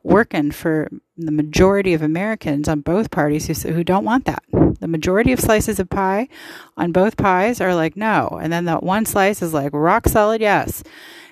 [0.02, 0.88] working for
[1.26, 4.42] the majority of Americans on both parties who, who don't want that.
[4.80, 6.28] The majority of slices of pie
[6.76, 10.40] on both pies are like no, and then that one slice is like rock solid
[10.40, 10.82] yes.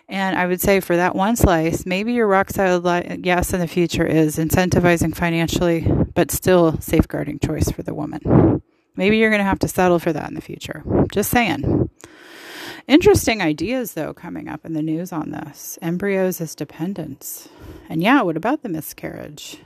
[0.08, 3.60] And I would say for that one slice, maybe your rock solid li- yes in
[3.60, 8.62] the future is incentivizing financially, but still safeguarding choice for the woman.
[8.94, 10.82] Maybe you're going to have to settle for that in the future.
[11.12, 11.90] Just saying.
[12.86, 17.48] Interesting ideas, though, coming up in the news on this embryos as dependents.
[17.88, 19.58] And yeah, what about the miscarriage?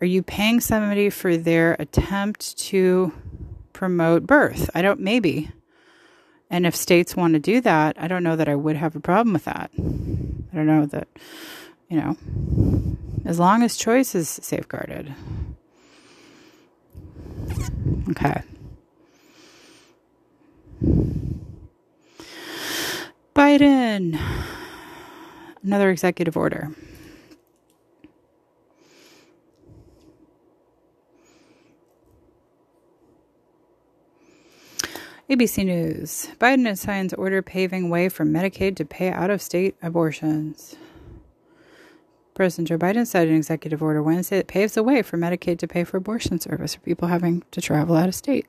[0.00, 3.12] Are you paying somebody for their attempt to
[3.72, 4.68] promote birth?
[4.74, 5.50] I don't, maybe.
[6.50, 9.00] And if states want to do that, I don't know that I would have a
[9.00, 9.70] problem with that.
[9.78, 11.08] I don't know that,
[11.88, 12.16] you know,
[13.24, 15.14] as long as choice is safeguarded.
[18.10, 18.42] Okay.
[23.34, 24.20] Biden.
[25.62, 26.70] Another executive order.
[35.30, 36.28] ABC News.
[36.38, 40.76] Biden signs order paving way for Medicaid to pay out of state abortions.
[42.34, 45.66] President Joe Biden signed an executive order Wednesday that paves the way for Medicaid to
[45.66, 48.46] pay for abortion service for people having to travel out of state.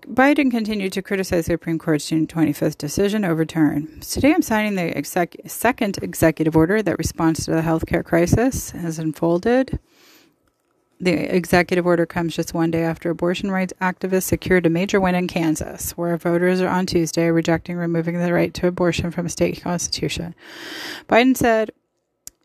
[0.00, 4.02] Biden continued to criticize the Supreme Court's June 25th decision overturned.
[4.02, 8.98] Today I'm signing the exec- second executive order that responds to the healthcare crisis has
[8.98, 9.78] unfolded.
[11.02, 15.16] The executive order comes just one day after abortion rights activists secured a major win
[15.16, 19.28] in Kansas, where voters are on Tuesday rejecting removing the right to abortion from a
[19.28, 20.32] state constitution.
[21.08, 21.72] Biden said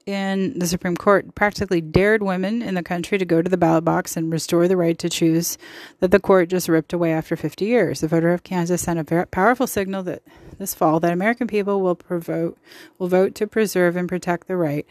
[0.08, 3.86] in the Supreme Court practically dared women in the country to go to the ballot
[3.86, 5.60] box and restore the right to choose
[6.00, 8.00] that the court just ripped away after 50 years.
[8.00, 10.24] The voter of Kansas sent a powerful signal that
[10.58, 12.58] this fall that American people will vote
[12.98, 14.88] will vote to preserve and protect the right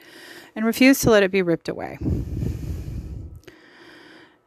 [0.54, 1.98] and refuse to let it be ripped away.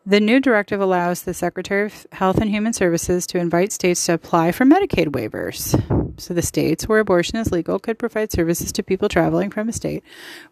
[0.10, 4.14] The new directive allows the Secretary of Health and Human Services to invite states to
[4.14, 6.20] apply for Medicaid waivers.
[6.20, 9.72] So, the states where abortion is legal could provide services to people traveling from a
[9.72, 10.04] state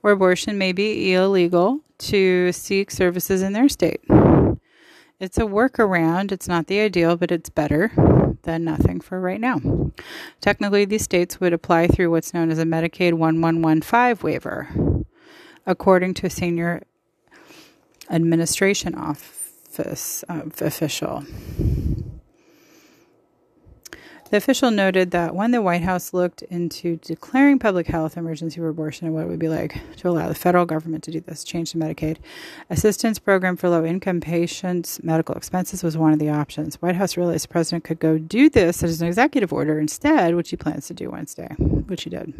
[0.01, 3.99] where abortion may be illegal to seek services in their state.
[5.19, 6.31] It's a workaround.
[6.31, 7.91] It's not the ideal, but it's better
[8.43, 9.91] than nothing for right now.
[10.39, 14.67] Technically, these states would apply through what's known as a Medicaid 1115 waiver,
[15.65, 16.83] according to a senior
[18.07, 18.93] administration
[19.79, 21.23] office uh, official.
[24.29, 28.67] The official noted that when the White House looked into declaring public health emergency for
[28.67, 31.45] abortion and what it would be like to allow the federal government to do this,
[31.45, 32.17] change the Medicaid
[32.69, 36.75] assistance program for low income patients' medical expenses was one of the options.
[36.81, 40.49] White House realized the president could go do this as an executive order instead, which
[40.49, 42.33] he plans to do Wednesday, which he did.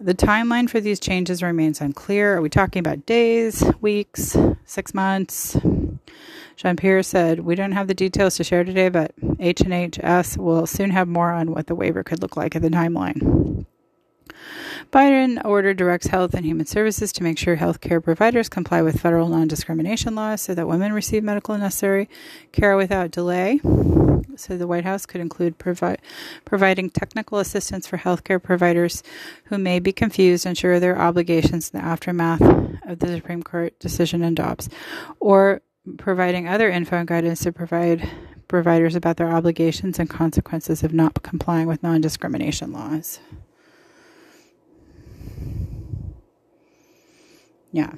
[0.00, 2.36] The timeline for these changes remains unclear.
[2.36, 5.56] Are we talking about days, weeks, six months?
[6.54, 10.90] Jean Pierre said, "We don't have the details to share today, but HHS will soon
[10.90, 13.66] have more on what the waiver could look like in the timeline."
[14.92, 19.28] Biden ordered Directs Health and Human Services to make sure healthcare providers comply with federal
[19.28, 22.08] non discrimination laws so that women receive medical and necessary
[22.52, 23.60] care without delay.
[24.38, 25.96] So the White House could include provi-
[26.44, 29.02] providing technical assistance for healthcare providers
[29.44, 32.40] who may be confused and ensure their obligations in the aftermath
[32.86, 34.68] of the Supreme Court decision in Dobbs,
[35.20, 35.62] or
[35.96, 38.08] providing other info and guidance to provide
[38.48, 43.20] providers about their obligations and consequences of not complying with non discrimination laws.
[47.70, 47.92] Yeah.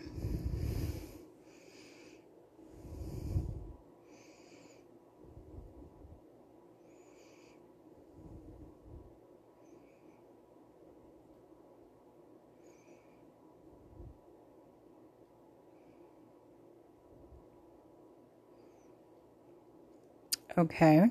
[20.60, 21.08] Okay.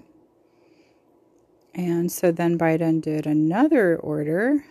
[1.74, 4.64] And so then Biden did another order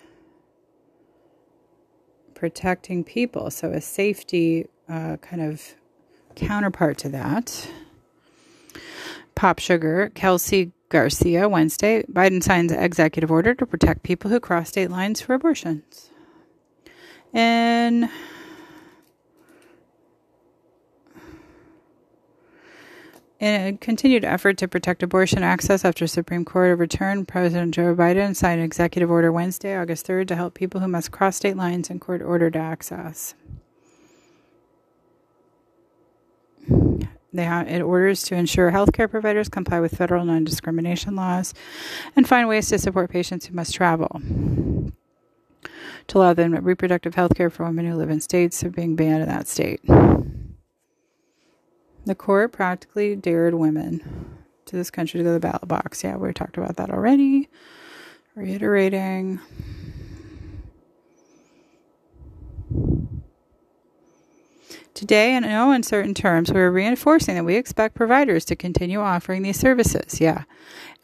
[2.35, 3.51] protecting people.
[3.51, 5.75] So, a safety uh, kind of
[6.37, 7.69] counterpart to that.
[9.35, 12.05] Pop Sugar, Kelsey Garcia, Wednesday.
[12.05, 16.11] Biden signs executive order to protect people who cross state lines for abortions.
[17.33, 18.09] And
[23.41, 28.35] In a continued effort to protect abortion access after Supreme Court overturned, President Joe Biden
[28.35, 31.89] signed an executive order Wednesday, August 3rd, to help people who must cross state lines
[31.89, 33.35] in court order to access.
[37.33, 41.55] They have, it orders to ensure healthcare providers comply with federal non discrimination laws
[42.17, 44.21] and find ways to support patients who must travel.
[46.09, 49.23] To allow them reproductive health care for women who live in states of being banned
[49.23, 49.81] in that state.
[52.09, 56.03] The court practically dared women to this country to go to the ballot box.
[56.03, 57.51] Yeah, we talked about that already.
[58.35, 59.41] Reiterating.
[64.95, 69.43] Today, in no uncertain terms, we are reinforcing that we expect providers to continue offering
[69.43, 70.19] these services.
[70.19, 70.45] Yeah.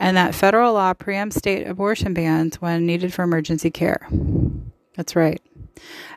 [0.01, 4.09] And that federal law preempts state abortion bans when needed for emergency care.
[4.97, 5.43] That's right.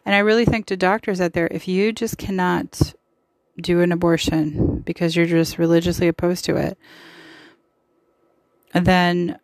[0.06, 2.94] And I really think to doctors out there, if you just cannot
[3.60, 6.78] do an abortion because you're just religiously opposed to it,
[8.74, 9.40] then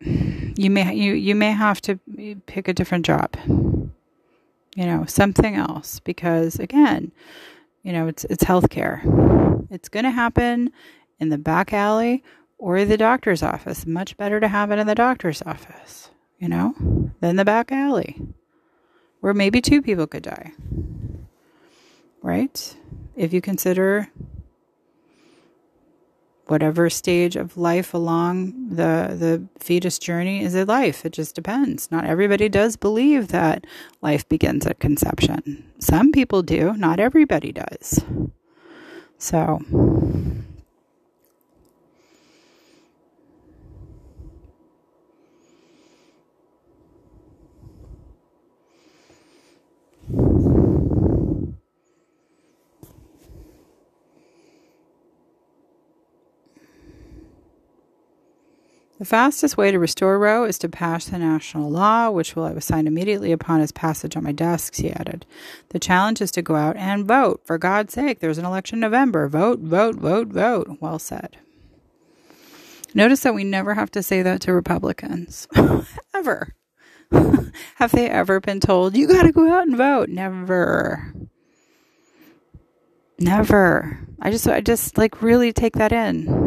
[0.00, 1.98] you may you you may have to
[2.46, 3.36] pick a different job.
[3.46, 7.12] You know, something else because again,
[7.82, 9.00] you know, it's it's healthcare.
[9.70, 10.70] It's going to happen
[11.18, 12.22] in the back alley
[12.58, 13.86] or the doctor's office.
[13.86, 16.74] Much better to have it in the doctor's office, you know,
[17.20, 18.20] than the back alley
[19.20, 20.52] where maybe two people could die.
[22.22, 22.76] Right?
[23.16, 24.08] If you consider
[26.46, 31.04] whatever stage of life along the the fetus journey is a life.
[31.04, 31.90] It just depends.
[31.90, 33.66] Not everybody does believe that
[34.00, 35.64] life begins at conception.
[35.78, 36.74] Some people do.
[36.74, 38.04] Not everybody does.
[39.18, 39.60] So
[58.98, 62.64] The fastest way to restore Roe is to pass the national law, which will have
[62.64, 65.26] signed immediately upon its passage on my desk, he added.
[65.68, 67.42] The challenge is to go out and vote.
[67.44, 69.28] For God's sake, there's an election in November.
[69.28, 70.78] Vote, vote, vote, vote.
[70.80, 71.36] Well said.
[72.94, 75.46] Notice that we never have to say that to Republicans.
[76.14, 76.54] ever.
[77.74, 80.08] have they ever been told, you got to go out and vote?
[80.08, 81.12] Never.
[83.18, 83.98] Never.
[84.22, 86.45] I just, I just like really take that in.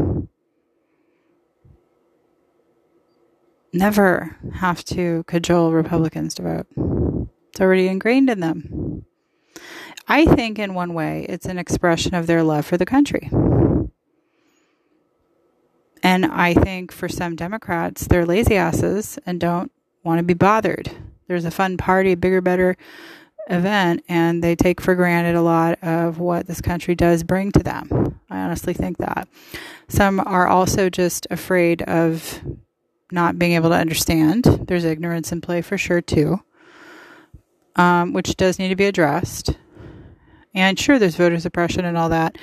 [3.73, 7.27] Never have to cajole Republicans to vote.
[7.49, 9.05] It's already ingrained in them.
[10.07, 13.29] I think, in one way, it's an expression of their love for the country.
[16.01, 19.71] And I think for some Democrats, they're lazy asses and don't
[20.03, 20.89] want to be bothered.
[21.27, 22.77] There's a fun party, bigger, better
[23.49, 27.63] event and they take for granted a lot of what this country does bring to
[27.63, 28.19] them.
[28.29, 29.27] I honestly think that.
[29.87, 32.41] Some are also just afraid of
[33.11, 34.43] not being able to understand.
[34.43, 36.41] There's ignorance in play for sure, too,
[37.75, 39.57] um, which does need to be addressed.
[40.53, 42.37] And sure, there's voter suppression and all that.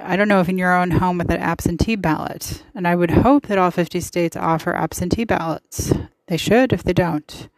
[0.00, 3.10] I don't know if in your own home with an absentee ballot, and I would
[3.10, 5.92] hope that all 50 states offer absentee ballots.
[6.26, 7.48] They should if they don't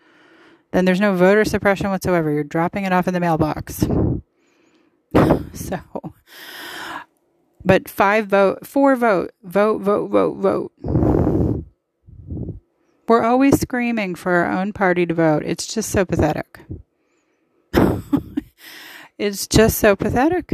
[0.73, 2.31] then there's no voter suppression whatsoever.
[2.31, 3.85] You're dropping it off in the mailbox.
[5.53, 5.81] so,
[7.65, 10.73] but five vote, four vote, vote, vote, vote, vote.
[13.11, 15.43] We're always screaming for our own party to vote.
[15.45, 16.61] It's just so pathetic.
[19.19, 20.53] it's just so pathetic.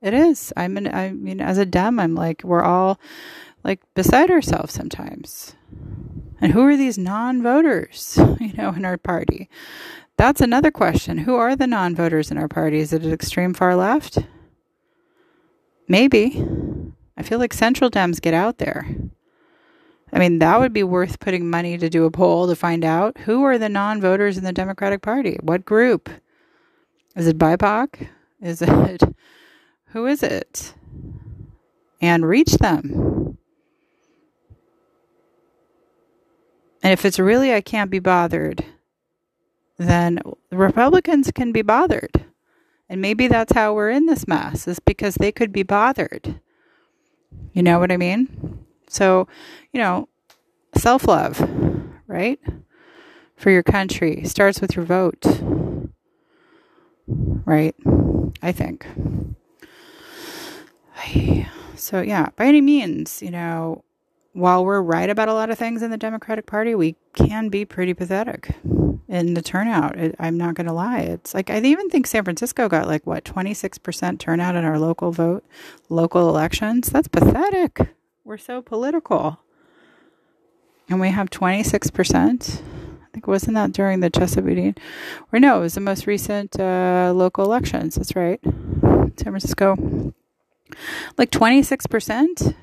[0.00, 0.54] It is.
[0.56, 2.98] I mean, I mean, as a Dem, I'm like, we're all
[3.62, 5.54] like beside ourselves sometimes.
[6.40, 9.50] And who are these non voters, you know, in our party?
[10.16, 11.18] That's another question.
[11.18, 12.78] Who are the non voters in our party?
[12.78, 14.16] Is it extreme far left?
[15.88, 16.42] Maybe.
[17.18, 18.86] I feel like central Dems get out there.
[20.12, 23.16] I mean, that would be worth putting money to do a poll to find out
[23.18, 25.38] who are the non voters in the Democratic Party?
[25.40, 26.10] What group?
[27.16, 28.08] Is it BIPOC?
[28.40, 29.02] Is it.
[29.86, 30.74] Who is it?
[32.00, 33.38] And reach them.
[36.82, 38.64] And if it's really I can't be bothered,
[39.78, 42.26] then Republicans can be bothered.
[42.88, 46.40] And maybe that's how we're in this mess, is because they could be bothered.
[47.52, 48.66] You know what I mean?
[48.92, 49.26] So,
[49.72, 50.08] you know,
[50.76, 51.40] self love,
[52.06, 52.38] right?
[53.36, 55.24] For your country starts with your vote,
[57.46, 57.74] right?
[58.42, 58.86] I think.
[61.76, 63.82] So, yeah, by any means, you know,
[64.34, 67.64] while we're right about a lot of things in the Democratic Party, we can be
[67.64, 68.54] pretty pathetic
[69.08, 69.98] in the turnout.
[69.98, 71.00] It, I'm not going to lie.
[71.00, 75.12] It's like I even think San Francisco got like what 26% turnout in our local
[75.12, 75.44] vote,
[75.88, 76.88] local elections.
[76.90, 77.94] That's pathetic.
[78.24, 79.40] We're so political.
[80.88, 82.62] And we have 26%.
[82.62, 84.78] I think wasn't that during the Chesapeake?
[85.32, 87.96] Or no, it was the most recent uh, local elections.
[87.96, 88.40] That's right.
[88.42, 90.14] San Francisco.
[91.18, 92.54] Like 26%?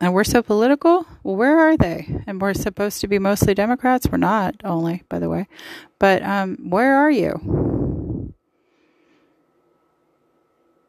[0.00, 1.06] And we're so political?
[1.22, 2.22] Well, where are they?
[2.26, 4.08] And we're supposed to be mostly Democrats?
[4.10, 5.46] We're not, only, by the way.
[5.98, 7.83] But um, where are you?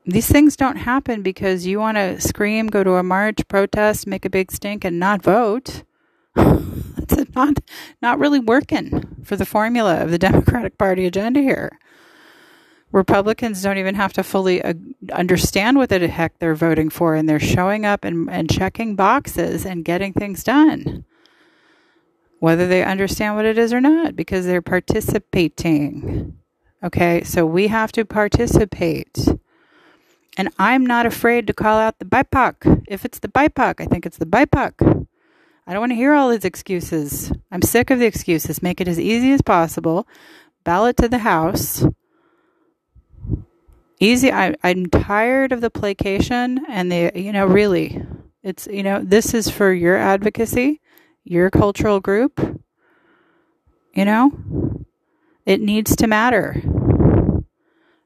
[0.08, 4.24] These things don't happen because you want to scream, go to a march, protest, make
[4.24, 5.84] a big stink, and not vote.
[6.36, 7.60] That's not
[8.02, 11.80] not really working for the formula of the Democratic Party agenda here.
[12.92, 14.74] Republicans don't even have to fully uh,
[15.12, 19.66] understand what the heck they're voting for, and they're showing up and, and checking boxes
[19.66, 21.04] and getting things done,
[22.40, 26.38] whether they understand what it is or not, because they're participating.
[26.84, 29.28] Okay, so we have to participate.
[30.38, 32.84] And I'm not afraid to call out the BIPOC.
[32.88, 35.08] If it's the BIPOC, I think it's the BIPOC.
[35.68, 37.32] I don't want to hear all these excuses.
[37.52, 38.62] I'm sick of the excuses.
[38.62, 40.08] Make it as easy as possible.
[40.64, 41.86] Ballot to the House
[44.00, 44.32] easy.
[44.32, 48.04] I, I'm tired of the placation and the, you know, really,
[48.44, 50.82] it's, you know, this is for your advocacy,
[51.24, 52.40] your cultural group.
[53.94, 54.86] You know,
[55.46, 56.62] it needs to matter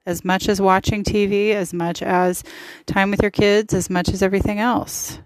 [0.09, 2.43] as much as watching TV, as much as
[2.87, 5.19] time with your kids, as much as everything else.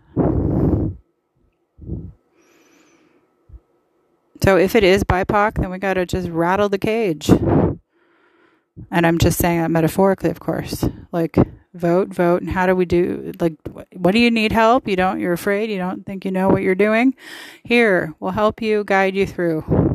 [4.44, 7.30] So if it is BIPOC, then we got to just rattle the cage.
[7.30, 10.84] And I'm just saying that metaphorically, of course.
[11.14, 11.38] Like,
[11.74, 13.32] vote, vote, and how do we do?
[13.40, 13.54] Like,
[13.94, 14.88] what do you need help?
[14.88, 17.16] You don't, you're afraid, you don't think you know what you're doing?
[17.64, 19.93] Here, we'll help you, guide you through.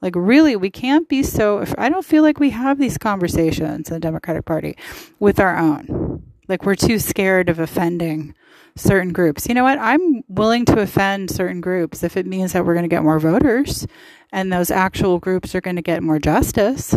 [0.00, 1.64] Like, really, we can't be so.
[1.76, 4.76] I don't feel like we have these conversations in the Democratic Party
[5.18, 6.22] with our own.
[6.46, 8.34] Like, we're too scared of offending
[8.76, 9.48] certain groups.
[9.48, 9.78] You know what?
[9.78, 13.18] I'm willing to offend certain groups if it means that we're going to get more
[13.18, 13.86] voters
[14.32, 16.94] and those actual groups are going to get more justice.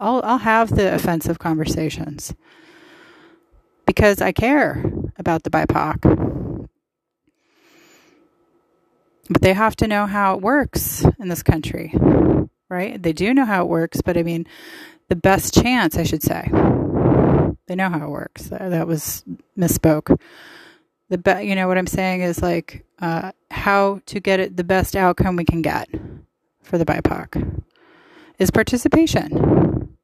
[0.00, 2.34] I'll I'll have the offensive conversations
[3.86, 4.84] because I care
[5.16, 6.47] about the BIPOC.
[9.30, 11.94] But they have to know how it works in this country,
[12.70, 13.02] right?
[13.02, 14.46] They do know how it works, but I mean,
[15.08, 16.48] the best chance, I should say.
[17.66, 18.44] They know how it works.
[18.44, 19.24] That was
[19.58, 20.20] misspoke.
[21.10, 24.64] The be- you know what I'm saying is like uh, how to get it the
[24.64, 25.88] best outcome we can get
[26.62, 27.62] for the BIPOC
[28.38, 29.96] is participation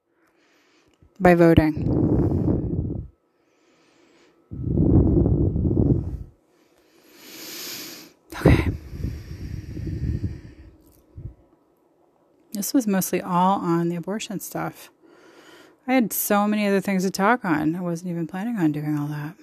[1.20, 2.04] by voting.
[8.40, 8.70] Okay.
[12.64, 14.88] This was mostly all on the abortion stuff.
[15.86, 17.76] I had so many other things to talk on.
[17.76, 19.34] I wasn't even planning on doing all that.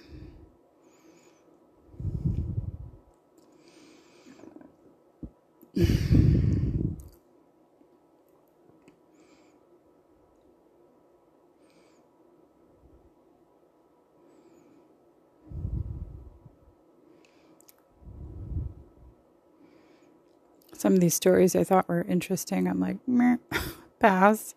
[20.81, 22.67] Some of these stories I thought were interesting.
[22.67, 23.37] I'm like, meh,
[23.99, 24.55] pass.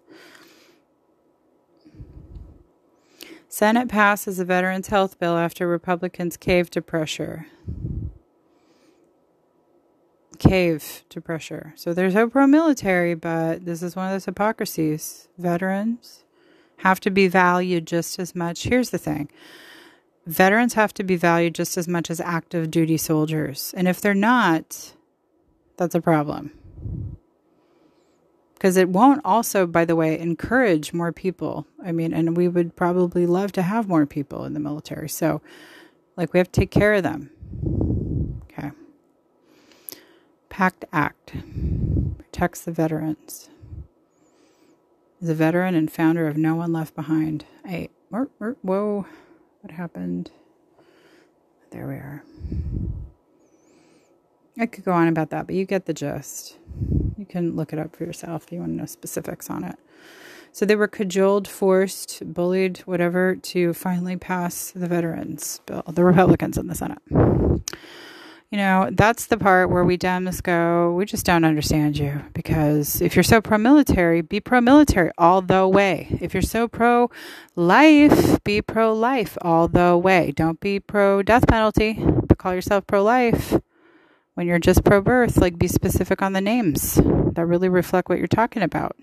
[3.47, 7.49] Senate passes a veterans health bill after Republicans cave to pressure.
[10.39, 11.75] Cave to pressure.
[11.77, 15.29] So there's no pro military, but this is one of those hypocrisies.
[15.37, 16.25] Veterans
[16.79, 18.63] have to be valued just as much.
[18.63, 19.29] Here's the thing
[20.25, 23.75] veterans have to be valued just as much as active duty soldiers.
[23.77, 24.95] And if they're not,
[25.77, 26.53] that's a problem.
[28.55, 31.67] Because it won't also, by the way, encourage more people.
[31.85, 35.09] I mean, and we would probably love to have more people in the military.
[35.09, 35.43] So,
[36.17, 37.31] like, we have to take care of them.
[38.45, 38.71] Okay.
[40.49, 41.35] PACT Act
[42.17, 43.51] protects the veterans.
[45.21, 47.45] Is a veteran and founder of No One Left Behind.
[47.67, 49.07] Hey, whoa,
[49.61, 50.31] what happened?
[51.71, 52.23] There we are.
[54.59, 56.59] I could go on about that, but you get the gist.
[57.19, 59.77] You can look it up for yourself if you want to know specifics on it.
[60.53, 66.57] So they were cajoled, forced, bullied, whatever, to finally pass the veterans bill, the Republicans
[66.57, 67.01] in the Senate.
[67.11, 72.23] You know, that's the part where we Dems go, we just don't understand you.
[72.35, 76.17] Because if you're so pro military, be pro military all the way.
[76.21, 77.11] If you're so pro
[77.57, 80.31] life, be pro life all the way.
[80.31, 83.59] Don't be pro death penalty, but call yourself pro life
[84.35, 88.19] when you're just pro birth, like be specific on the names that really reflect what
[88.19, 88.97] you're talking about.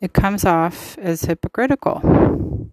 [0.00, 2.70] It comes off as hypocritical.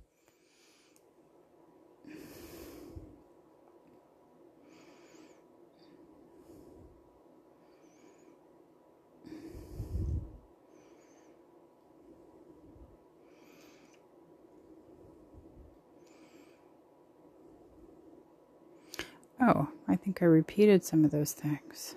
[19.40, 21.96] Oh, I think I repeated some of those things.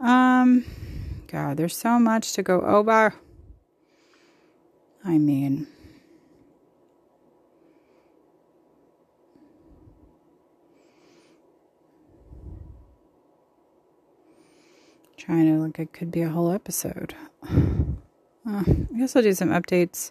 [0.00, 0.64] Um,
[1.26, 3.14] God, there's so much to go over.
[5.04, 5.66] I mean,
[15.16, 17.14] trying to look, it could be a whole episode.
[18.44, 20.10] Uh, I guess I'll do some updates.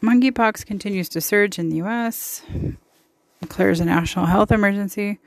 [0.00, 2.42] Monkeypox continues to surge in the U.S
[3.44, 5.18] declares a national health emergency,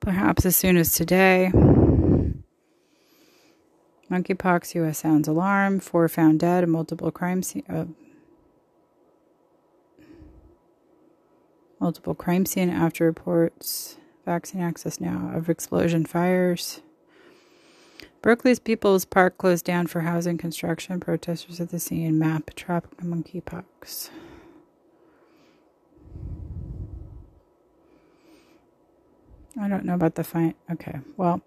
[0.00, 1.52] perhaps as soon as today.
[4.10, 4.98] Monkeypox, U.S.
[4.98, 5.80] sounds alarm.
[5.80, 6.66] Four found dead.
[6.66, 7.64] Multiple crime scene.
[7.68, 7.84] Uh,
[11.78, 13.98] multiple crime scene after reports.
[14.24, 16.80] Vaccine access now of explosion fires.
[18.22, 21.00] Berkeley's People's Park closed down for housing construction.
[21.00, 24.08] Protesters at the scene map tropical monkeypox.
[29.60, 30.54] I don't know about the fine.
[30.70, 30.98] Okay.
[31.16, 31.42] Well,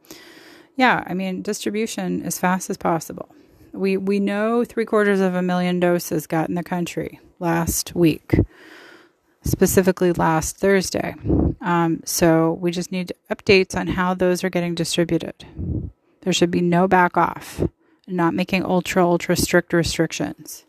[0.76, 3.30] yeah, I mean, distribution as fast as possible.
[3.74, 8.36] We we know three quarters of a million doses got in the country last week,
[9.44, 11.16] specifically last Thursday.
[11.62, 15.46] Um, so we just need updates on how those are getting distributed.
[16.22, 17.64] There should be no back off,
[18.08, 20.66] not making ultra ultra strict restrictions.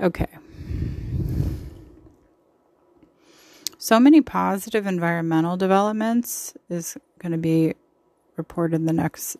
[0.00, 0.28] Okay.
[3.86, 7.72] So many positive environmental developments is going to be
[8.36, 9.36] reported in the next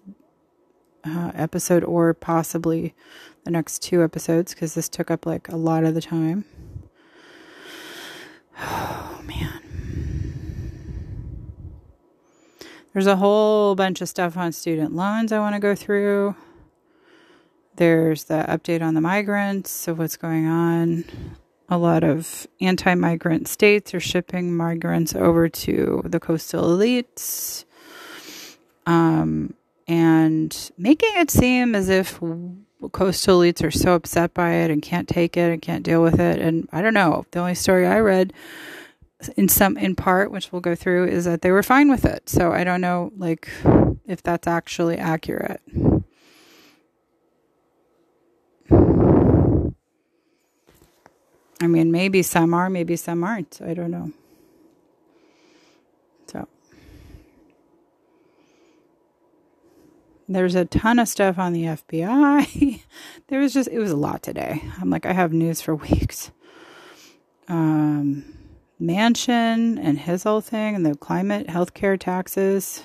[1.02, 2.94] uh, episode or possibly
[3.42, 6.44] the next two episodes because this took up like a lot of the time.
[8.58, 9.60] Oh man.
[12.92, 16.36] There's a whole bunch of stuff on student loans I want to go through.
[17.74, 21.04] There's the update on the migrants of what's going on
[21.68, 27.64] a lot of anti migrant states are shipping migrants over to the coastal elites
[28.86, 29.54] um,
[29.88, 32.20] and making it seem as if
[32.92, 36.20] coastal elites are so upset by it and can't take it and can't deal with
[36.20, 36.40] it.
[36.40, 37.26] And I don't know.
[37.32, 38.32] The only story I read
[39.36, 42.28] in some in part which we'll go through is that they were fine with it
[42.28, 43.48] so i don't know like
[44.06, 45.60] if that's actually accurate
[51.60, 53.60] I mean, maybe some are, maybe some aren't.
[53.62, 54.12] I don't know.
[56.26, 56.48] So,
[60.28, 62.82] There's a ton of stuff on the FBI.
[63.28, 64.62] there was just, it was a lot today.
[64.80, 66.30] I'm like, I have news for weeks.
[67.48, 68.36] Um,
[68.80, 72.82] Manchin and his whole thing and the climate, healthcare taxes,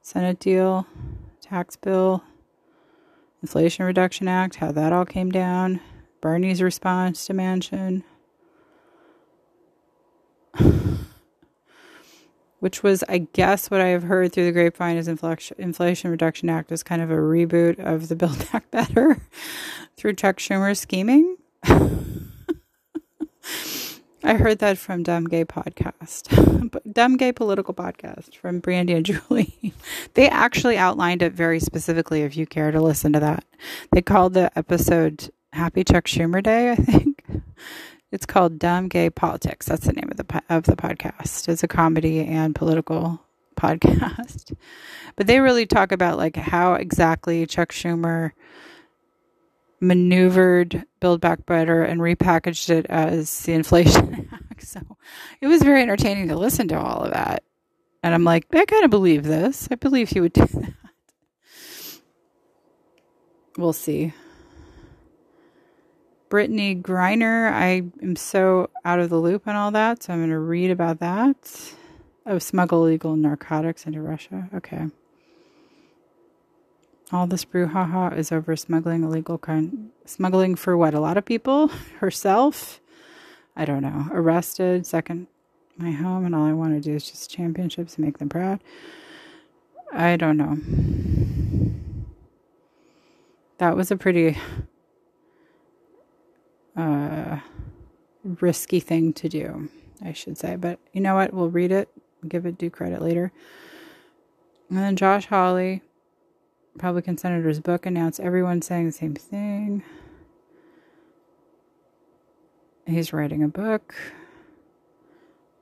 [0.00, 0.86] Senate deal,
[1.40, 2.22] tax bill,
[3.42, 5.80] Inflation Reduction Act, how that all came down,
[6.22, 8.04] Bernie's response to Manchin,
[12.60, 16.70] which was, I guess, what I have heard through the grapevine is Inflation Reduction Act
[16.70, 19.20] is kind of a reboot of the Build Back Better
[19.96, 21.38] through Chuck Schumer's scheming.
[24.24, 29.74] I heard that from Dumb Gay Podcast, Dumb Gay Political Podcast from Brandy and Julie.
[30.14, 33.44] They actually outlined it very specifically if you care to listen to that.
[33.90, 37.24] They called the episode Happy Chuck Schumer Day, I think.
[38.10, 39.64] It's called Dumb Gay Politics.
[39.64, 41.48] That's the name of the of the podcast.
[41.48, 43.22] It's a comedy and political
[43.56, 44.54] podcast.
[45.16, 48.32] But they really talk about like how exactly Chuck Schumer
[49.80, 54.62] maneuvered Build Back Better and repackaged it as the Inflation Act.
[54.62, 54.80] So
[55.40, 57.44] it was very entertaining to listen to all of that.
[58.02, 59.68] And I'm like, I kind of believe this.
[59.70, 60.74] I believe he would do that.
[63.56, 64.12] We'll see.
[66.32, 67.52] Brittney Griner.
[67.52, 70.70] I am so out of the loop on all that, so I'm going to read
[70.70, 71.74] about that.
[72.24, 74.48] Oh, smuggle illegal narcotics into Russia.
[74.54, 74.86] Okay.
[77.12, 80.94] All this brouhaha is over smuggling illegal kind smuggling for what?
[80.94, 81.68] A lot of people?
[81.98, 82.80] Herself?
[83.54, 84.08] I don't know.
[84.10, 85.26] Arrested, second
[85.76, 88.60] my home, and all I want to do is just championships and make them proud.
[89.92, 90.56] I don't know.
[93.58, 94.38] That was a pretty
[96.76, 97.40] uh,
[98.24, 99.68] risky thing to do,
[100.04, 100.56] I should say.
[100.56, 101.32] But you know what?
[101.32, 101.88] We'll read it,
[102.26, 103.32] give it due credit later.
[104.68, 105.82] And then Josh Hawley,
[106.74, 109.82] Republican senator's book, announced everyone saying the same thing.
[112.86, 113.94] He's writing a book.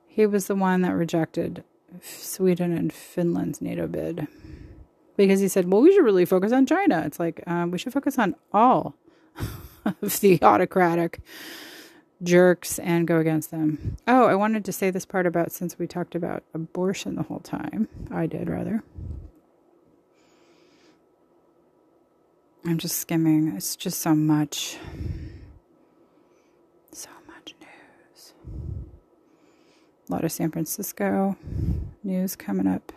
[0.07, 1.65] He was the one that rejected
[2.03, 4.27] Sweden and Finland's NATO bid
[5.17, 7.03] because he said, well, we should really focus on China.
[7.05, 8.95] It's like, um, we should focus on all
[10.03, 11.21] of the autocratic
[12.23, 13.97] jerks and go against them.
[14.07, 17.41] Oh, I wanted to say this part about since we talked about abortion the whole
[17.41, 17.89] time.
[18.11, 18.83] I did, rather.
[22.65, 23.55] I'm just skimming.
[23.57, 24.77] It's just so much.
[26.93, 28.35] So much news.
[30.09, 31.37] A lot of San Francisco
[32.05, 32.93] news coming up.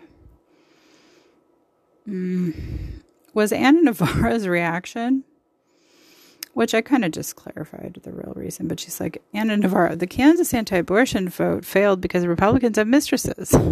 [2.08, 3.02] Mm.
[3.34, 5.24] Was Ana Navarro's reaction
[6.54, 8.68] which I kind of just clarified the real reason.
[8.68, 13.54] But she's like, Ana Navarro, the Kansas anti abortion vote failed because Republicans have mistresses.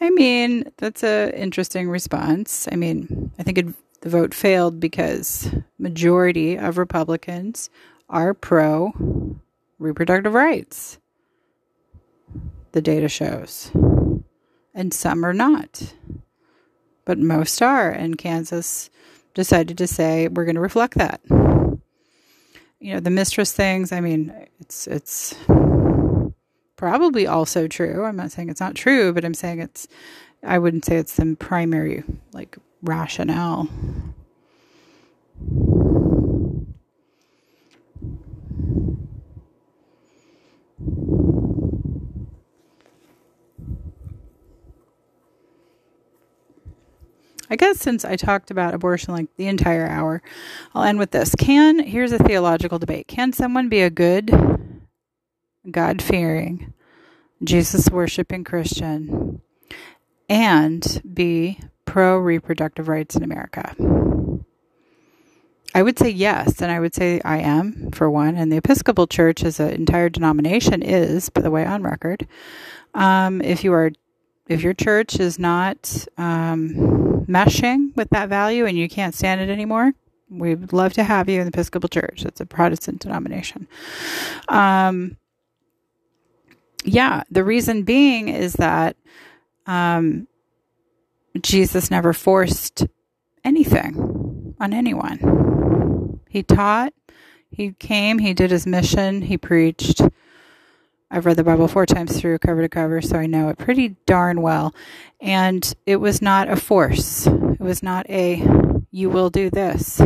[0.00, 2.68] I mean, that's an interesting response.
[2.70, 3.66] I mean, I think it,
[4.02, 7.70] the vote failed because majority of Republicans
[8.08, 8.92] are pro
[9.78, 10.98] reproductive rights.
[12.72, 13.70] The data shows.
[14.74, 15.94] And some are not.
[17.06, 17.90] But most are.
[17.90, 18.90] And Kansas
[19.36, 21.20] decided to say we're going to reflect that.
[22.80, 25.36] You know, the mistress things, I mean, it's it's
[26.76, 28.04] probably also true.
[28.04, 29.86] I'm not saying it's not true, but I'm saying it's
[30.42, 33.68] I wouldn't say it's the primary like rationale.
[47.48, 50.22] I guess since I talked about abortion like the entire hour,
[50.74, 51.34] I'll end with this.
[51.34, 53.06] Can, here's a theological debate.
[53.08, 54.30] Can someone be a good,
[55.70, 56.72] God fearing,
[57.42, 59.40] Jesus worshiping Christian
[60.28, 63.74] and be pro reproductive rights in America?
[65.74, 68.34] I would say yes, and I would say I am, for one.
[68.34, 72.26] And the Episcopal Church as an entire denomination is, by the way, on record.
[72.94, 73.92] Um, if you are
[74.48, 79.48] if your church is not um, meshing with that value and you can't stand it
[79.50, 79.92] anymore,
[80.28, 82.24] we would love to have you in the Episcopal Church.
[82.24, 83.68] It's a Protestant denomination.
[84.48, 85.16] Um,
[86.84, 88.96] yeah, the reason being is that
[89.66, 90.28] um,
[91.40, 92.86] Jesus never forced
[93.44, 96.20] anything on anyone.
[96.28, 96.92] He taught,
[97.50, 100.00] he came, he did his mission, he preached
[101.10, 103.96] I've read the Bible four times through, cover to cover, so I know it pretty
[104.06, 104.74] darn well.
[105.20, 107.26] And it was not a force.
[107.26, 108.44] It was not a,
[108.90, 110.00] you will do this.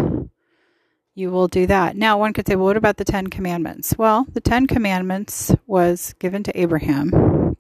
[1.15, 1.97] You will do that.
[1.97, 3.95] Now, one could say, well, what about the Ten Commandments?
[3.97, 7.57] Well, the Ten Commandments was given to Abraham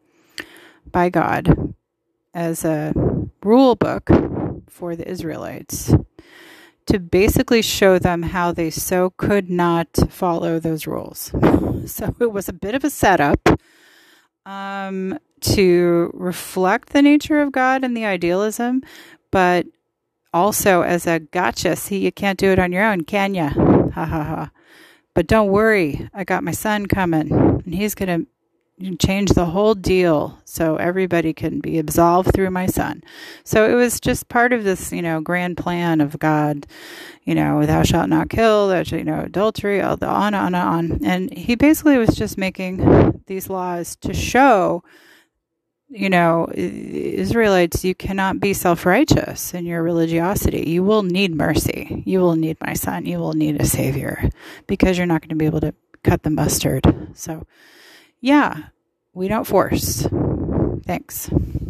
[0.90, 1.74] by God
[2.34, 2.92] as a
[3.42, 4.08] rule book
[4.68, 5.92] for the Israelites
[6.90, 11.32] to basically show them how they so could not follow those rules.
[11.86, 13.48] So it was a bit of a setup
[14.44, 18.82] um, to reflect the nature of God and the idealism,
[19.30, 19.66] but
[20.34, 21.76] also as a gotcha.
[21.76, 23.48] See, you can't do it on your own, can you?
[23.48, 24.50] Ha ha ha.
[25.14, 28.30] But don't worry, I got my son coming, and he's going to
[28.98, 33.02] change the whole deal so everybody can be absolved through my son.
[33.44, 36.66] So it was just part of this, you know, grand plan of God,
[37.24, 41.00] you know, thou shalt not kill, that you know, adultery, all the on, on, on.
[41.04, 44.82] And he basically was just making these laws to show,
[45.88, 50.70] you know, Israelites, you cannot be self righteous in your religiosity.
[50.70, 52.02] You will need mercy.
[52.06, 53.06] You will need my son.
[53.06, 54.30] You will need a savior
[54.66, 56.84] because you're not going to be able to cut the mustard.
[57.14, 57.46] So,
[58.20, 58.64] yeah,
[59.12, 60.06] we don't force.
[60.86, 61.30] Thanks.